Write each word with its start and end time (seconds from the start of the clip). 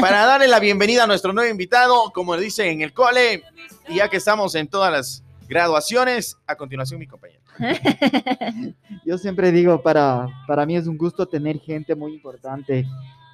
para 0.00 0.26
darle 0.26 0.48
la 0.48 0.60
bienvenida 0.60 1.04
a 1.04 1.06
nuestro 1.06 1.32
nuevo 1.32 1.50
invitado, 1.50 2.10
como 2.12 2.36
le 2.36 2.42
dice 2.42 2.70
en 2.70 2.82
el 2.82 2.92
cole, 2.92 3.42
y 3.88 3.96
ya 3.96 4.08
que 4.08 4.18
estamos 4.18 4.54
en 4.54 4.68
todas 4.68 4.92
las 4.92 5.24
graduaciones, 5.48 6.36
a 6.46 6.56
continuación 6.56 7.00
mi 7.00 7.06
compañero. 7.06 7.42
Yo 9.04 9.18
siempre 9.18 9.52
digo, 9.52 9.82
para, 9.82 10.26
para 10.46 10.66
mí 10.66 10.76
es 10.76 10.86
un 10.86 10.96
gusto 10.96 11.26
tener 11.26 11.58
gente 11.60 11.94
muy 11.94 12.14
importante, 12.14 12.86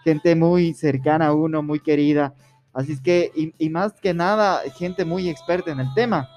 gente 0.05 0.35
muy 0.35 0.75
cercana 0.75 1.29
a 1.29 1.35
uno, 1.35 1.63
muy 1.63 1.81
querida. 1.81 2.35
Así 2.73 2.93
es 2.93 3.01
que, 3.01 3.31
y, 3.35 3.53
y 3.59 3.71
más 3.71 3.93
que 4.01 4.15
nada, 4.15 4.63
gente 4.77 5.05
muy 5.05 5.29
experta 5.29 5.71
en 5.71 5.81
el 5.81 5.93
tema. 5.95 6.29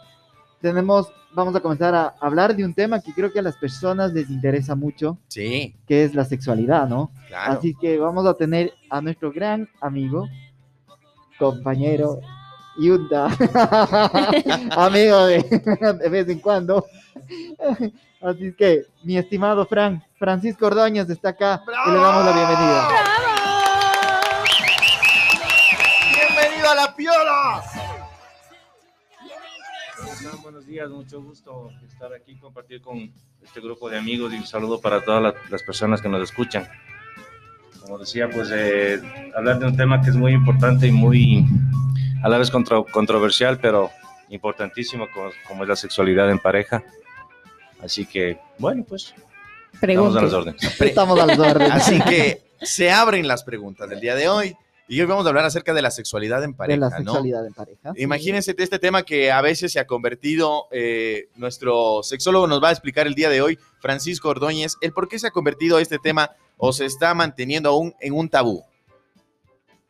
Tenemos, 0.61 1.11
vamos 1.33 1.55
a 1.55 1.59
comenzar 1.59 1.95
a 1.95 2.13
hablar 2.19 2.55
de 2.55 2.63
un 2.63 2.73
tema 2.73 2.99
que 3.01 3.13
creo 3.13 3.31
que 3.31 3.39
a 3.39 3.43
las 3.43 3.57
personas 3.57 4.13
les 4.13 4.29
interesa 4.29 4.75
mucho, 4.75 5.17
Sí, 5.27 5.75
que 5.87 6.03
es 6.03 6.13
la 6.13 6.23
sexualidad, 6.25 6.87
¿no? 6.87 7.11
claro. 7.27 7.53
Así 7.53 7.73
que 7.79 7.97
vamos 7.97 8.25
a 8.25 8.33
tener 8.35 8.71
a 8.89 9.01
nuestro 9.01 9.31
gran 9.31 9.67
amigo, 9.81 10.27
compañero, 11.39 12.19
Yunda, 12.79 13.25
amigo 14.77 15.25
de, 15.25 15.43
de 16.01 16.09
vez 16.09 16.29
en 16.29 16.39
cuando. 16.39 16.85
Así 18.21 18.53
que, 18.53 18.85
mi 19.03 19.17
estimado 19.17 19.65
Fran, 19.65 20.03
Francisco 20.17 20.67
Ordóñez 20.67 21.09
está 21.09 21.29
acá 21.29 21.63
y 21.87 21.91
le 21.91 21.97
damos 21.97 22.25
la 22.25 22.31
bienvenida. 22.33 22.87
¡Bienvenido 22.87 23.30
días, 30.71 30.89
mucho 30.89 31.21
gusto 31.21 31.69
estar 31.85 32.13
aquí, 32.13 32.35
compartir 32.37 32.81
con 32.81 33.11
este 33.43 33.59
grupo 33.59 33.89
de 33.89 33.97
amigos 33.97 34.31
y 34.33 34.37
un 34.37 34.45
saludo 34.47 34.79
para 34.79 35.03
todas 35.03 35.21
la- 35.21 35.33
las 35.49 35.61
personas 35.63 36.01
que 36.01 36.07
nos 36.07 36.23
escuchan. 36.23 36.65
Como 37.81 37.97
decía, 37.97 38.29
pues 38.29 38.49
eh, 38.53 39.01
hablar 39.35 39.59
de 39.59 39.65
un 39.65 39.75
tema 39.75 40.01
que 40.01 40.11
es 40.11 40.15
muy 40.15 40.31
importante 40.31 40.87
y 40.87 40.91
muy 40.93 41.45
a 42.23 42.29
la 42.29 42.37
vez 42.37 42.49
contro- 42.49 42.85
controversial, 42.85 43.59
pero 43.59 43.89
importantísimo 44.29 45.07
como, 45.13 45.29
como 45.45 45.63
es 45.63 45.69
la 45.69 45.75
sexualidad 45.75 46.31
en 46.31 46.39
pareja. 46.39 46.81
Así 47.83 48.05
que, 48.05 48.39
bueno, 48.57 48.85
pues 48.87 49.13
estamos 49.73 50.15
a 50.15 50.21
las 50.21 50.33
órdenes. 50.33 50.81
Estamos 50.81 51.19
a 51.19 51.25
las 51.25 51.37
órdenes. 51.39 51.71
Así 51.73 51.99
que 52.01 52.43
se 52.61 52.91
abren 52.91 53.27
las 53.27 53.43
preguntas 53.43 53.89
del 53.89 53.99
día 53.99 54.15
de 54.15 54.29
hoy. 54.29 54.55
Y 54.91 54.99
hoy 54.99 55.07
vamos 55.07 55.25
a 55.25 55.29
hablar 55.29 55.45
acerca 55.45 55.73
de 55.73 55.81
la 55.81 55.89
sexualidad 55.89 56.43
en 56.43 56.51
de 56.51 56.57
pareja, 56.57 56.79
la 56.81 56.89
¿no? 56.89 56.97
sexualidad 57.13 57.47
en 57.47 57.53
pareja. 57.53 57.93
Imagínense 57.95 58.53
de 58.53 58.61
este 58.61 58.77
tema 58.77 59.03
que 59.03 59.31
a 59.31 59.39
veces 59.41 59.71
se 59.71 59.79
ha 59.79 59.87
convertido, 59.87 60.65
eh, 60.69 61.29
nuestro 61.37 62.03
sexólogo 62.03 62.45
nos 62.45 62.61
va 62.61 62.67
a 62.67 62.71
explicar 62.71 63.07
el 63.07 63.13
día 63.15 63.29
de 63.29 63.41
hoy, 63.41 63.57
Francisco 63.79 64.27
Ordóñez, 64.27 64.75
el 64.81 64.91
por 64.91 65.07
qué 65.07 65.17
se 65.17 65.27
ha 65.27 65.31
convertido 65.31 65.79
este 65.79 65.97
tema 65.97 66.31
o 66.57 66.73
se 66.73 66.83
está 66.85 67.13
manteniendo 67.13 67.69
aún 67.69 67.93
en 68.01 68.11
un 68.11 68.27
tabú. 68.27 68.63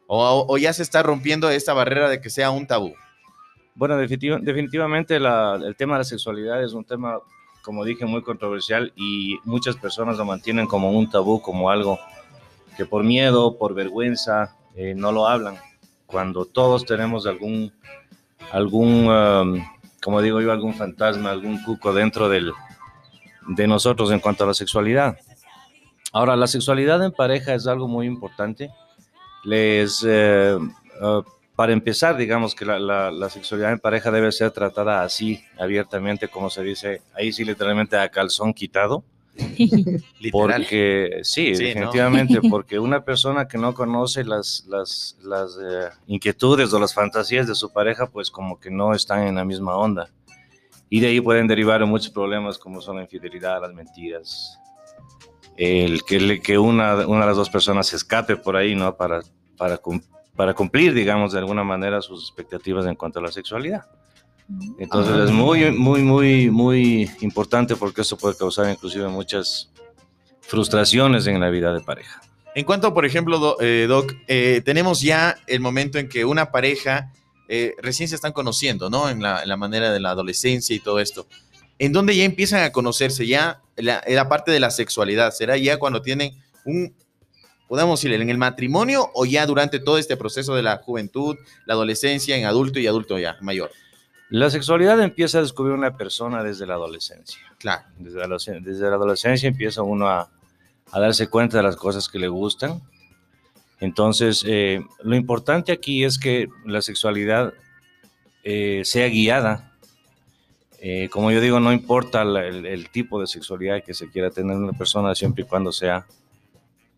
O, 0.06 0.46
o 0.48 0.58
ya 0.60 0.72
se 0.72 0.84
está 0.84 1.02
rompiendo 1.02 1.50
esta 1.50 1.74
barrera 1.74 2.08
de 2.08 2.22
que 2.22 2.30
sea 2.30 2.52
un 2.52 2.68
tabú. 2.68 2.94
Bueno, 3.74 3.98
definitiva- 3.98 4.38
definitivamente 4.40 5.20
la- 5.20 5.56
el 5.66 5.76
tema 5.76 5.96
de 5.96 6.02
la 6.02 6.04
sexualidad 6.04 6.64
es 6.64 6.74
un 6.74 6.86
tema, 6.86 7.18
como 7.64 7.84
dije, 7.86 8.06
muy 8.06 8.22
controversial 8.22 8.94
y 8.96 9.40
muchas 9.46 9.78
personas 9.78 10.18
lo 10.18 10.26
mantienen 10.26 10.68
como 10.68 10.92
un 10.92 11.10
tabú, 11.10 11.42
como 11.42 11.72
algo 11.72 11.98
que 12.78 12.86
por 12.86 13.04
miedo, 13.04 13.58
por 13.58 13.74
vergüenza, 13.74 14.56
eh, 14.76 14.94
no 14.96 15.12
lo 15.12 15.28
hablan. 15.28 15.58
Cuando 16.06 16.46
todos 16.46 16.86
tenemos 16.86 17.26
algún, 17.26 17.72
algún 18.52 19.08
um, 19.10 19.64
como 20.02 20.22
digo 20.22 20.42
yo, 20.42 20.52
algún 20.52 20.74
fantasma, 20.74 21.32
algún 21.32 21.62
cuco 21.64 21.94
dentro 21.94 22.28
del, 22.28 22.52
de 23.48 23.68
nosotros 23.68 24.12
en 24.12 24.20
cuanto 24.20 24.44
a 24.44 24.48
la 24.48 24.54
sexualidad. 24.54 25.18
Ahora, 26.12 26.36
la 26.36 26.48
sexualidad 26.48 27.04
en 27.06 27.12
pareja 27.14 27.54
es 27.54 27.68
algo 27.68 27.88
muy 27.88 28.06
importante. 28.08 28.70
Les, 29.46 30.06
eh, 30.08 30.58
uh, 31.02 31.24
para 31.56 31.72
empezar, 31.74 32.18
digamos 32.18 32.54
que 32.56 32.66
la, 32.66 32.80
la- 32.80 33.12
la 33.12 33.30
sexualidad 33.30 33.72
en 33.72 33.80
pareja 33.80 34.12
debe 34.12 34.32
ser 34.32 34.52
tratada 34.52 35.04
así, 35.04 35.44
abiertamente, 35.60 36.28
como 36.28 36.50
se 36.50 36.64
dice, 36.64 37.02
ahí 37.16 37.32
sí 37.32 37.46
literalmente 37.46 37.98
a 37.98 38.10
calzón 38.10 38.54
quitado. 38.54 39.04
Porque 40.32 41.20
sí, 41.24 41.56
Sí, 41.56 41.64
¿no? 41.64 41.68
definitivamente, 41.68 42.42
porque 42.50 42.80
una 42.80 43.04
persona 43.04 43.48
que 43.48 43.58
no 43.58 43.74
conoce 43.74 44.24
las, 44.24 44.66
las, 44.68 45.18
las 45.24 45.58
eh, 45.62 45.90
inquietudes 46.08 46.72
o 46.74 46.80
las 46.80 46.94
fantasías 46.94 47.48
de 47.48 47.56
su 47.56 47.72
pareja, 47.74 48.08
pues 48.08 48.30
como 48.30 48.60
que 48.60 48.70
no 48.70 48.94
están 48.94 49.28
en 49.28 49.36
la 49.36 49.46
misma 49.46 49.76
onda. 49.76 50.10
Y 50.90 51.00
de 51.00 51.08
ahí 51.08 51.22
pueden 51.22 51.48
derivar 51.48 51.86
muchos 51.86 52.10
problemas 52.12 52.58
como 52.58 52.82
son 52.82 52.98
la 52.98 53.04
infidelidad, 53.04 53.62
las 53.62 53.74
mentiras, 53.74 54.60
el 55.58 56.04
que, 56.04 56.20
le- 56.20 56.42
que 56.42 56.58
una, 56.58 57.08
una 57.08 57.22
de 57.22 57.28
las 57.28 57.38
dos 57.38 57.50
personas 57.50 57.88
se 57.88 57.96
escape 57.96 58.36
por 58.38 58.56
ahí, 58.56 58.76
¿no? 58.76 58.96
Para, 58.96 59.22
para, 59.58 59.78
cum- 59.78 60.02
para 60.36 60.54
cumplir, 60.54 60.94
digamos, 60.94 61.32
de 61.34 61.40
alguna 61.40 61.64
manera 61.64 62.02
sus 62.02 62.22
expectativas 62.30 62.86
en 62.86 62.96
cuanto 62.96 63.20
a 63.20 63.22
la 63.24 63.32
sexualidad. 63.32 63.86
Entonces 64.80 65.14
Ah. 65.18 65.24
es 65.26 65.32
muy, 65.32 65.72
muy, 65.72 66.02
muy, 66.02 66.50
muy 66.50 67.12
importante 67.22 67.76
porque 67.76 68.02
eso 68.02 68.18
puede 68.18 68.36
causar 68.36 68.70
inclusive 68.70 69.08
muchas 69.08 69.70
frustraciones 70.42 71.28
en 71.28 71.40
la 71.40 71.50
vida 71.50 71.74
de 71.74 71.82
pareja. 71.82 72.22
En 72.56 72.66
cuanto, 72.66 72.94
por 72.94 73.06
ejemplo, 73.06 73.40
Do- 73.40 73.58
eh, 73.62 73.86
Doc, 73.88 74.14
eh, 74.28 74.62
tenemos 74.66 75.02
ya 75.02 75.38
el 75.48 75.60
momento 75.62 75.98
en 76.00 76.10
que 76.10 76.26
una 76.26 76.52
pareja 76.52 77.12
eh, 77.54 77.76
recién 77.82 78.08
se 78.10 78.16
están 78.16 78.32
conociendo, 78.32 78.90
¿no? 78.90 79.10
En 79.10 79.22
la, 79.22 79.44
en 79.44 79.50
la 79.50 79.58
manera 79.58 79.92
de 79.92 80.00
la 80.00 80.12
adolescencia 80.12 80.74
y 80.76 80.80
todo 80.80 81.00
esto. 81.02 81.28
En 81.80 81.92
donde 81.94 82.16
ya 82.16 82.24
empiezan 82.24 82.64
a 82.64 82.72
conocerse 82.72 83.28
ya 83.28 83.62
la, 83.76 84.02
la 84.08 84.30
parte 84.30 84.52
de 84.52 84.60
la 84.62 84.72
sexualidad. 84.72 85.32
¿Será 85.32 85.58
ya 85.58 85.78
cuando 85.78 86.02
tienen 86.02 86.32
un, 86.64 86.94
podemos 87.68 88.00
decir, 88.02 88.14
en 88.20 88.30
el 88.30 88.38
matrimonio 88.38 89.10
o 89.14 89.26
ya 89.26 89.46
durante 89.46 89.80
todo 89.80 89.98
este 89.98 90.16
proceso 90.16 90.56
de 90.56 90.64
la 90.64 90.78
juventud, 90.78 91.36
la 91.66 91.74
adolescencia, 91.74 92.38
en 92.38 92.46
adulto 92.46 92.80
y 92.80 92.88
adulto 92.88 93.20
ya 93.20 93.36
mayor? 93.42 93.72
La 94.32 94.50
sexualidad 94.50 95.00
empieza 95.02 95.40
a 95.40 95.42
descubrir 95.42 95.74
una 95.76 95.96
persona 95.98 96.42
desde 96.42 96.66
la 96.66 96.76
adolescencia. 96.76 97.40
Claro. 97.60 97.84
Desde 98.00 98.18
la, 98.20 98.28
adolesc- 98.28 98.62
desde 98.62 98.90
la 98.90 98.96
adolescencia 98.96 99.48
empieza 99.50 99.84
uno 99.84 100.08
a, 100.08 100.30
a 100.92 101.00
darse 101.00 101.28
cuenta 101.28 101.58
de 101.58 101.64
las 101.64 101.76
cosas 101.76 102.08
que 102.08 102.18
le 102.18 102.30
gustan. 102.30 102.82
Entonces, 103.82 104.44
eh, 104.48 104.86
lo 105.04 105.16
importante 105.16 105.72
aquí 105.74 106.04
es 106.06 106.18
que 106.18 106.48
la 106.66 106.82
sexualidad 106.82 107.54
eh, 108.44 108.84
sea 108.86 109.08
guiada. 109.10 109.74
Eh, 110.80 111.10
como 111.12 111.30
yo 111.32 111.42
digo, 111.42 111.60
no 111.60 111.74
importa 111.74 112.24
la- 112.24 112.46
el, 112.46 112.66
el 112.66 112.90
tipo 112.90 113.20
de 113.20 113.28
sexualidad 113.28 113.84
que 113.84 113.94
se 113.94 114.10
quiera 114.10 114.30
tener 114.32 114.56
una 114.56 114.74
persona, 114.74 115.14
siempre 115.14 115.44
y 115.44 115.48
cuando 115.48 115.72
sea 115.72 116.06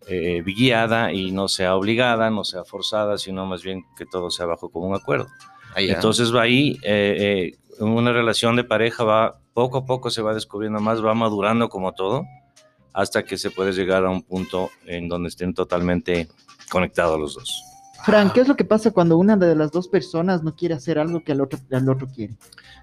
guiada 0.06 1.12
y 1.12 1.30
no 1.32 1.48
sea 1.48 1.74
obligada, 1.76 2.28
no 2.28 2.44
sea 2.44 2.62
forzada, 2.64 3.16
sino 3.16 3.46
más 3.46 3.62
bien 3.62 3.84
que 3.96 4.04
todo 4.04 4.30
sea 4.30 4.44
bajo 4.44 4.68
común 4.68 4.94
acuerdo. 4.94 5.28
Ya. 5.80 5.94
Entonces 5.94 6.34
va 6.34 6.42
ahí, 6.42 6.78
eh, 6.82 7.52
eh, 7.52 7.82
una 7.82 8.12
relación 8.12 8.56
de 8.56 8.64
pareja 8.64 9.04
va, 9.04 9.38
poco 9.52 9.78
a 9.78 9.86
poco 9.86 10.10
se 10.10 10.22
va 10.22 10.34
descubriendo 10.34 10.80
más, 10.80 11.04
va 11.04 11.14
madurando 11.14 11.68
como 11.68 11.92
todo, 11.92 12.24
hasta 12.92 13.24
que 13.24 13.36
se 13.38 13.50
puede 13.50 13.72
llegar 13.72 14.04
a 14.04 14.10
un 14.10 14.22
punto 14.22 14.70
en 14.86 15.08
donde 15.08 15.28
estén 15.28 15.52
totalmente 15.54 16.28
conectados 16.70 17.18
los 17.18 17.34
dos. 17.34 17.62
Fran, 18.04 18.30
¿qué 18.32 18.40
es 18.40 18.48
lo 18.48 18.54
que 18.56 18.64
pasa 18.64 18.90
cuando 18.90 19.16
una 19.16 19.36
de 19.36 19.54
las 19.56 19.72
dos 19.72 19.88
personas 19.88 20.42
no 20.42 20.54
quiere 20.54 20.74
hacer 20.74 20.98
algo 20.98 21.24
que 21.24 21.32
el 21.32 21.40
otro, 21.40 21.58
el 21.70 21.88
otro 21.88 22.06
quiere? 22.06 22.36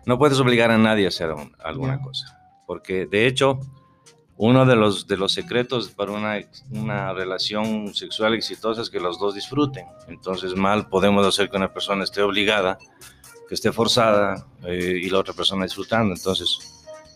No 0.06 0.18
puedes 0.18 0.40
obligar 0.40 0.72
a 0.72 0.78
nadie 0.78 1.06
a 1.06 1.10
hacer 1.10 1.32
un- 1.32 1.56
alguna 1.64 2.02
cosa, 2.02 2.40
porque 2.66 3.06
de 3.06 3.28
hecho, 3.28 3.60
uno 4.44 4.66
de 4.66 4.76
los, 4.76 5.06
de 5.06 5.18
los 5.18 5.34
secretos 5.34 5.90
para 5.92 6.12
una, 6.14 6.40
una 6.72 7.14
relación 7.14 7.94
sexual 7.94 8.34
exitosa 8.34 8.82
es 8.82 8.90
que 8.90 9.00
los 9.00 9.20
dos 9.20 9.36
disfruten. 9.36 9.86
Entonces, 10.08 10.56
mal 10.56 10.90
podemos 10.90 11.28
hacer 11.28 11.48
que 11.48 11.58
una 11.58 11.72
persona 11.72 12.04
esté 12.04 12.24
obligada, 12.24 12.80
que 13.48 13.54
esté 13.54 13.72
forzada 13.72 14.48
eh, 14.66 15.00
y 15.00 15.12
la 15.12 15.20
otra 15.20 15.36
persona 15.36 15.64
disfrutando. 15.66 16.16
Entonces, 16.16 16.58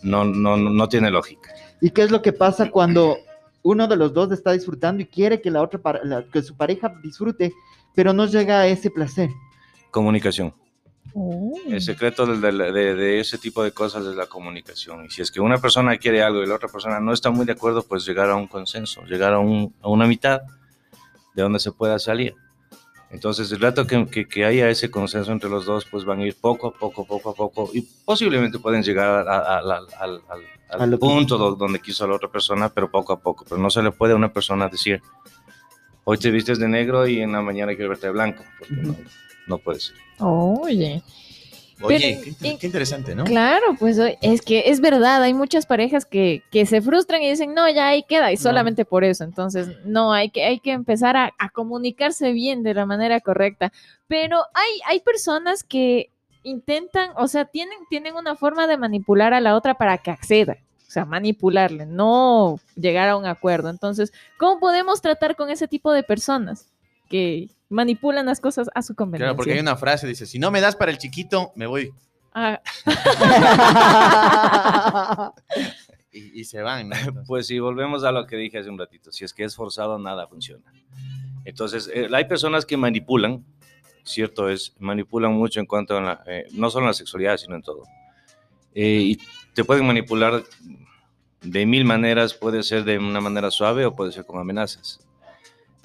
no, 0.04 0.24
no, 0.24 0.56
no 0.56 0.88
tiene 0.88 1.10
lógica. 1.10 1.52
¿Y 1.82 1.90
qué 1.90 2.04
es 2.04 2.12
lo 2.12 2.22
que 2.22 2.32
pasa 2.32 2.70
cuando 2.70 3.18
uno 3.64 3.88
de 3.88 3.96
los 3.96 4.14
dos 4.14 4.32
está 4.32 4.52
disfrutando 4.52 5.02
y 5.02 5.08
quiere 5.08 5.42
que 5.42 5.50
la 5.50 5.64
otra 5.64 5.82
la- 6.04 6.24
que 6.32 6.44
su 6.44 6.56
pareja 6.56 6.94
disfrute, 7.02 7.52
pero 7.96 8.14
no 8.14 8.28
llega 8.28 8.60
a 8.60 8.68
ese 8.68 8.92
placer? 8.92 9.30
Comunicación. 9.90 10.54
Oh. 11.14 11.54
El 11.70 11.82
secreto 11.82 12.26
de, 12.26 12.52
de- 12.52 12.72
de- 12.72 12.96
de 12.96 13.20
ese 13.20 13.38
tipo 13.38 13.64
de 13.64 13.72
cosas 13.72 14.06
es 14.06 14.16
la 14.16 14.26
comunicación. 14.28 15.06
Y 15.06 15.10
si 15.10 15.22
es 15.22 15.32
que 15.32 15.40
una 15.40 15.58
persona 15.58 15.98
quiere 15.98 16.22
algo 16.24 16.44
y 16.44 16.48
la 16.48 16.56
otra 16.56 16.68
persona 16.68 17.00
no 17.00 17.14
está 17.14 17.30
muy 17.32 17.46
de 17.46 17.54
acuerdo, 17.54 17.84
pues 17.84 18.06
llegar 18.06 18.30
a 18.30 18.36
un 18.36 18.48
consenso, 18.48 19.04
llegar 19.06 19.34
a, 19.34 19.40
un- 19.40 19.74
a 19.82 19.88
una 19.90 20.08
mitad 20.08 20.42
de 21.34 21.42
donde 21.44 21.60
se 21.60 21.72
pueda 21.72 22.00
salir. 22.00 22.36
Entonces, 23.12 23.50
el 23.52 23.62
rato 23.62 23.86
que, 23.88 24.06
que- 24.08 24.28
que 24.28 24.44
haya 24.46 24.68
ese 24.70 24.92
consenso 24.92 25.32
entre 25.32 25.50
los 25.50 25.66
dos, 25.66 25.86
pues 25.86 26.04
van 26.04 26.20
a 26.20 26.26
ir 26.26 26.36
poco 26.36 26.68
a 26.68 26.72
poco, 26.74 27.06
poco 27.06 27.30
a 27.30 27.34
poco, 27.36 27.70
y 27.74 27.82
posiblemente 27.82 28.60
pueden 28.60 28.84
llegar 28.84 29.08
a- 29.28 29.32
a- 29.38 29.40
a- 29.40 29.60
al- 29.60 29.72
al, 29.72 29.88
al- 30.00 30.22
al 30.70 30.82
A 30.82 30.86
lo 30.88 30.98
que- 30.98 31.02
punto 31.02 31.38
do- 31.38 31.56
donde 31.56 31.80
quiso 31.80 32.06
la 32.08 32.16
otra 32.16 32.30
persona, 32.30 32.68
pero 32.70 32.90
poco 32.92 33.14
a 33.14 33.20
poco. 33.20 33.46
Pero 33.48 33.62
no 33.62 33.70
se 33.70 33.82
le 33.82 33.92
puede 33.92 34.14
a 34.14 34.16
una 34.18 34.34
persona 34.34 34.68
decir, 34.68 35.02
hoy 36.04 36.18
te 36.18 36.30
vistes 36.32 36.60
de 36.60 36.68
negro 36.68 37.08
y 37.08 37.22
en 37.22 37.32
la 37.32 37.42
mañana 37.42 37.74
quiero 37.76 37.90
verte 37.90 38.08
de 38.08 38.14
blanco, 38.14 38.44
porque 38.60 38.74
no, 38.76 38.96
no 39.48 39.58
puede 39.58 39.80
ser. 39.80 39.96
Oye. 40.20 41.02
Oye, 41.82 42.22
Pero, 42.24 42.36
qué, 42.40 42.58
qué 42.58 42.66
interesante, 42.68 43.14
¿no? 43.16 43.26
Claro, 43.26 43.76
pues 43.78 43.98
es 44.22 44.42
que 44.42 44.64
es 44.68 44.80
verdad, 44.80 45.22
hay 45.22 45.34
muchas 45.34 45.66
parejas 45.66 46.06
que, 46.06 46.42
que 46.50 46.66
se 46.66 46.82
frustran 46.82 47.22
y 47.22 47.30
dicen, 47.30 47.54
no, 47.54 47.70
ya 47.70 47.90
ahí 47.90 48.04
queda, 48.04 48.32
y 48.32 48.36
No. 48.36 48.42
solamente 48.42 48.86
por 48.86 49.04
eso. 49.04 49.26
Entonces, 49.26 49.68
no, 49.84 50.14
hay 50.14 50.30
que, 50.30 50.46
hay 50.46 50.60
que 50.62 50.72
empezar 50.72 51.18
a, 51.18 51.34
a 51.38 51.50
comunicarse 51.50 52.32
bien 52.32 52.64
de 52.64 52.74
la 52.74 52.86
manera 52.86 53.20
correcta. 53.20 53.74
Pero 54.08 54.38
hay, 54.54 54.80
hay 54.88 55.00
personas 55.02 55.66
que 55.66 56.12
intentan, 56.44 57.10
o 57.18 57.28
sea, 57.28 57.44
tienen, 57.44 57.80
tienen 57.90 58.16
una 58.16 58.38
forma 58.38 58.68
de 58.68 58.78
manipular 58.78 59.34
a 59.34 59.42
la 59.42 59.56
otra 59.58 59.74
para 59.74 59.98
que 59.98 60.12
acceda. 60.12 60.56
O 60.88 60.92
sea, 60.96 61.04
manipularle, 61.04 61.86
no 61.86 62.58
llegar 62.78 63.10
a 63.10 63.18
un 63.18 63.26
acuerdo. 63.26 63.70
Entonces, 63.70 64.14
¿cómo 64.38 64.62
podemos 64.62 65.02
tratar 65.02 65.36
con 65.36 65.50
ese 65.50 65.68
tipo 65.68 65.92
de 65.92 66.04
personas 66.04 66.68
que 67.10 67.50
manipulan 67.70 68.26
las 68.26 68.40
cosas 68.40 68.70
a 68.74 68.82
su 68.82 68.96
conveniencia? 68.96 69.28
Claro, 69.28 69.38
porque 69.38 69.54
hay 69.54 69.60
una 69.60 69.76
frase, 69.76 70.08
dice, 70.08 70.26
si 70.26 70.40
no 70.40 70.52
me 70.52 70.62
das 70.62 70.76
para 70.76 70.92
el 70.92 70.98
chiquito, 70.98 71.52
me 71.56 71.68
voy. 71.68 71.94
Ah, 72.34 72.60
Y, 76.16 76.40
y 76.40 76.46
se 76.46 76.62
van, 76.62 76.90
¿no? 76.90 76.96
Pues 77.28 77.48
si 77.48 77.60
volvemos 77.60 78.06
a 78.06 78.12
lo 78.12 78.26
que 78.26 78.38
dije 78.38 78.58
hace 78.58 78.70
un 78.70 78.80
ratito, 78.80 79.12
si 79.12 79.26
es 79.26 79.34
que 79.34 79.44
es 79.44 79.54
forzado, 79.54 80.00
nada 80.00 80.28
funciona. 80.28 80.64
Entonces, 81.44 81.92
eh, 81.94 82.08
hay 82.12 82.26
personas 82.26 82.66
que 82.66 82.78
manipulan, 82.78 83.44
cierto 84.04 84.50
es, 84.50 84.74
manipulan 84.80 85.34
mucho 85.34 85.60
en 85.60 85.66
cuanto 85.66 85.98
a 85.98 86.02
la, 86.02 86.24
eh, 86.26 86.46
no 86.54 86.70
solo 86.70 86.86
en 86.86 86.88
la 86.88 86.94
sexualidad, 86.94 87.38
sino 87.38 87.56
en 87.56 87.62
todo. 87.62 87.84
Eh, 88.74 89.02
y 89.02 89.20
te 89.54 89.66
pueden 89.66 89.86
manipular 89.86 90.42
de 91.42 91.66
mil 91.66 91.84
maneras, 91.84 92.34
puede 92.34 92.64
ser 92.64 92.86
de 92.86 92.98
una 92.98 93.20
manera 93.20 93.52
suave 93.52 93.86
o 93.86 93.94
puede 93.94 94.14
ser 94.14 94.26
con 94.26 94.40
amenazas. 94.40 95.02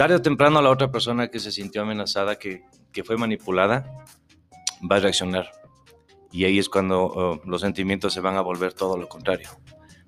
Tarde 0.00 0.14
o 0.14 0.22
temprano 0.22 0.62
la 0.62 0.70
otra 0.70 0.90
persona 0.90 1.28
que 1.28 1.38
se 1.40 1.52
sintió 1.52 1.82
amenazada, 1.82 2.38
que, 2.38 2.62
que 2.90 3.04
fue 3.04 3.18
manipulada, 3.18 3.84
va 4.90 4.96
a 4.96 5.00
reaccionar. 5.00 5.50
Y 6.32 6.44
ahí 6.44 6.58
es 6.58 6.70
cuando 6.70 7.02
oh, 7.04 7.40
los 7.44 7.60
sentimientos 7.60 8.14
se 8.14 8.20
van 8.20 8.36
a 8.36 8.40
volver 8.40 8.72
todo 8.72 8.96
lo 8.96 9.06
contrario 9.08 9.50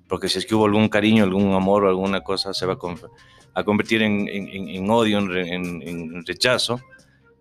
porque 0.07 0.29
si 0.29 0.37
es 0.37 0.45
que 0.45 0.53
hubo 0.53 0.65
algún 0.65 0.89
cariño, 0.89 1.23
algún 1.23 1.53
amor 1.53 1.85
o 1.85 1.89
alguna 1.89 2.21
cosa, 2.21 2.53
se 2.53 2.65
va 2.67 2.73
a, 2.73 3.59
a 3.59 3.63
convertir 3.63 4.01
en, 4.03 4.27
en- 4.27 4.47
en- 4.69 4.89
odio, 4.91 5.17
en- 5.17 5.81
en 5.81 6.25
rechazo, 6.25 6.79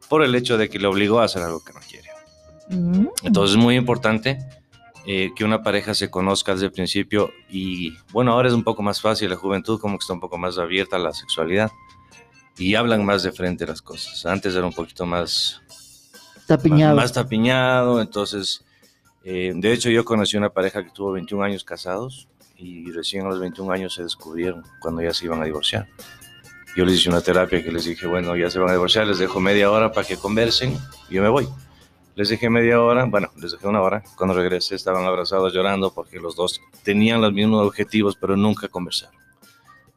por 0.08 0.22
el 0.22 0.34
hecho 0.34 0.56
de 0.56 0.70
que 0.70 0.78
le 0.78 0.87
obligó 0.87 1.20
a 1.20 1.25
hacer 1.25 1.43
algo 1.43 1.62
que 1.62 1.72
no 1.75 1.81
quiere. 1.81 2.08
mm. 2.70 3.06
Entonces 3.25 3.56
es 3.56 3.62
muy 3.62 3.76
importante 3.76 4.38
eh, 5.06 5.32
que 5.37 5.44
una 5.44 5.62
pareja 5.62 5.93
se 5.93 6.10
conozca 6.10 6.52
desde 6.52 6.66
el 6.66 6.72
principio 6.72 7.31
y 7.50 7.93
bueno, 8.12 8.32
ahora 8.32 8.49
es 8.49 8.54
un 8.54 8.64
poco 8.64 8.82
más 8.82 9.02
fácil, 9.02 9.28
la 9.31 9.37
juventud 9.37 9.78
como 9.78 9.99
que 9.99 10.02
está 10.04 10.14
un 10.14 10.20
poco 10.20 10.38
más 10.38 10.56
abierta 10.58 10.96
a 10.96 11.00
la 11.00 11.12
sexualidad 11.12 11.70
y 12.58 12.75
hablan 12.75 13.04
más 13.04 13.22
de 13.22 13.32
frente 13.32 13.66
las 13.66 13.82
cosas. 13.82 14.25
Antes 14.26 14.54
era 14.54 14.66
un 14.66 14.72
poquito 14.72 15.06
más, 15.06 15.62
Tapiñado. 16.46 16.96
más, 16.96 17.04
más 17.04 17.12
tapiñado, 17.12 18.00
entonces, 18.00 18.64
eh, 19.25 19.52
de 19.54 19.72
hecho 19.72 19.90
yo 19.90 20.04
conocí 20.04 20.37
una 20.37 20.50
pareja 20.50 20.84
que 20.84 20.90
tuvo 20.90 21.12
21 21.12 21.44
años 21.44 21.64
casados 21.64 22.28
y 22.56 22.90
recién 22.93 23.26
a 23.26 23.28
los 23.31 23.40
21 23.40 23.72
años 23.72 23.94
se 23.94 24.02
descubrieron 24.02 24.62
cuando 24.81 25.02
ya 25.02 25.12
se 25.12 25.25
iban 25.25 25.40
a 25.43 25.44
divorciar. 25.44 25.88
Yo 26.76 26.84
les 26.84 26.94
hice 27.00 27.10
una 27.10 27.20
terapia 27.20 27.62
que 27.62 27.70
les 27.70 27.84
dije, 27.84 28.06
bueno, 28.06 28.34
ya 28.37 28.49
se 28.49 28.58
van 28.58 28.70
a 28.70 28.72
divorciar, 28.72 29.06
les 29.06 29.19
dejo 29.19 29.40
media 29.40 29.70
hora 29.70 29.93
para 29.93 30.06
que 30.06 30.16
conversen 30.16 30.76
y 31.10 31.14
yo 31.14 31.22
me 31.22 31.28
voy. 31.28 31.46
Les 32.14 32.28
dejé 32.28 32.50
media 32.50 32.81
hora, 32.81 33.04
bueno, 33.04 33.31
les 33.40 33.52
dejé 33.52 33.66
una 33.66 33.81
hora. 33.81 34.02
Cuando 34.16 34.34
regresé 34.34 34.75
estaban 34.75 35.04
abrazados 35.04 35.52
llorando 35.52 35.93
porque 35.93 36.19
los 36.19 36.37
dos 36.37 36.60
tenían 36.82 37.20
los 37.20 37.32
mismos 37.32 37.66
objetivos, 37.66 38.16
pero 38.16 38.37
nunca 38.37 38.69
conversaron. 38.69 39.16